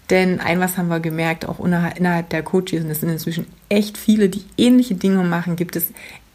Denn 0.09 0.39
ein 0.39 0.59
was 0.59 0.77
haben 0.77 0.87
wir 0.87 0.99
gemerkt, 0.99 1.47
auch 1.47 1.59
innerhalb 1.59 2.29
der 2.29 2.43
Coaches, 2.43 2.83
und 2.83 2.91
es 2.91 3.01
sind 3.01 3.09
inzwischen 3.09 3.47
echt 3.69 3.97
viele, 3.97 4.29
die 4.29 4.43
ähnliche 4.55 4.93
Dinge 4.93 5.23
machen, 5.23 5.55
gibt 5.55 5.75
es 5.75 5.87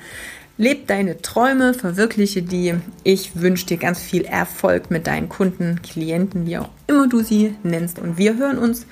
leb 0.58 0.88
deine 0.88 1.21
Träume, 1.21 1.73
verwirkliche 1.73 2.43
die. 2.43 2.76
Ich 3.04 3.41
wünsche 3.41 3.65
dir 3.65 3.78
ganz 3.78 3.99
viel 3.99 4.26
Erfolg 4.26 4.91
mit 4.91 5.08
deinen 5.08 5.28
Kunden, 5.28 5.82
Klienten, 5.82 6.45
wie 6.45 6.60
auch 6.60 6.69
immer 6.86 7.08
du 7.08 7.23
sie 7.23 7.56
nennst. 7.63 7.97
Und 7.97 8.19
wir 8.19 8.38
hören 8.38 8.60
uns 8.60 8.86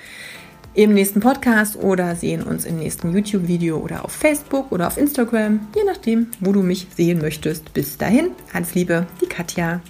im 0.74 0.92
nächsten 0.92 1.20
Podcast 1.20 1.76
oder 1.76 2.16
sehen 2.16 2.42
uns 2.42 2.64
im 2.64 2.78
nächsten 2.78 3.14
YouTube-Video 3.14 3.76
oder 3.76 4.04
auf 4.04 4.12
Facebook 4.12 4.72
oder 4.72 4.88
auf 4.88 4.96
Instagram, 4.96 5.68
je 5.76 5.84
nachdem, 5.84 6.28
wo 6.40 6.52
du 6.52 6.62
mich 6.62 6.88
sehen 6.96 7.20
möchtest. 7.20 7.72
Bis 7.72 7.98
dahin, 7.98 8.32
alles 8.52 8.74
Liebe, 8.74 9.06
die 9.20 9.26
Katja. 9.26 9.80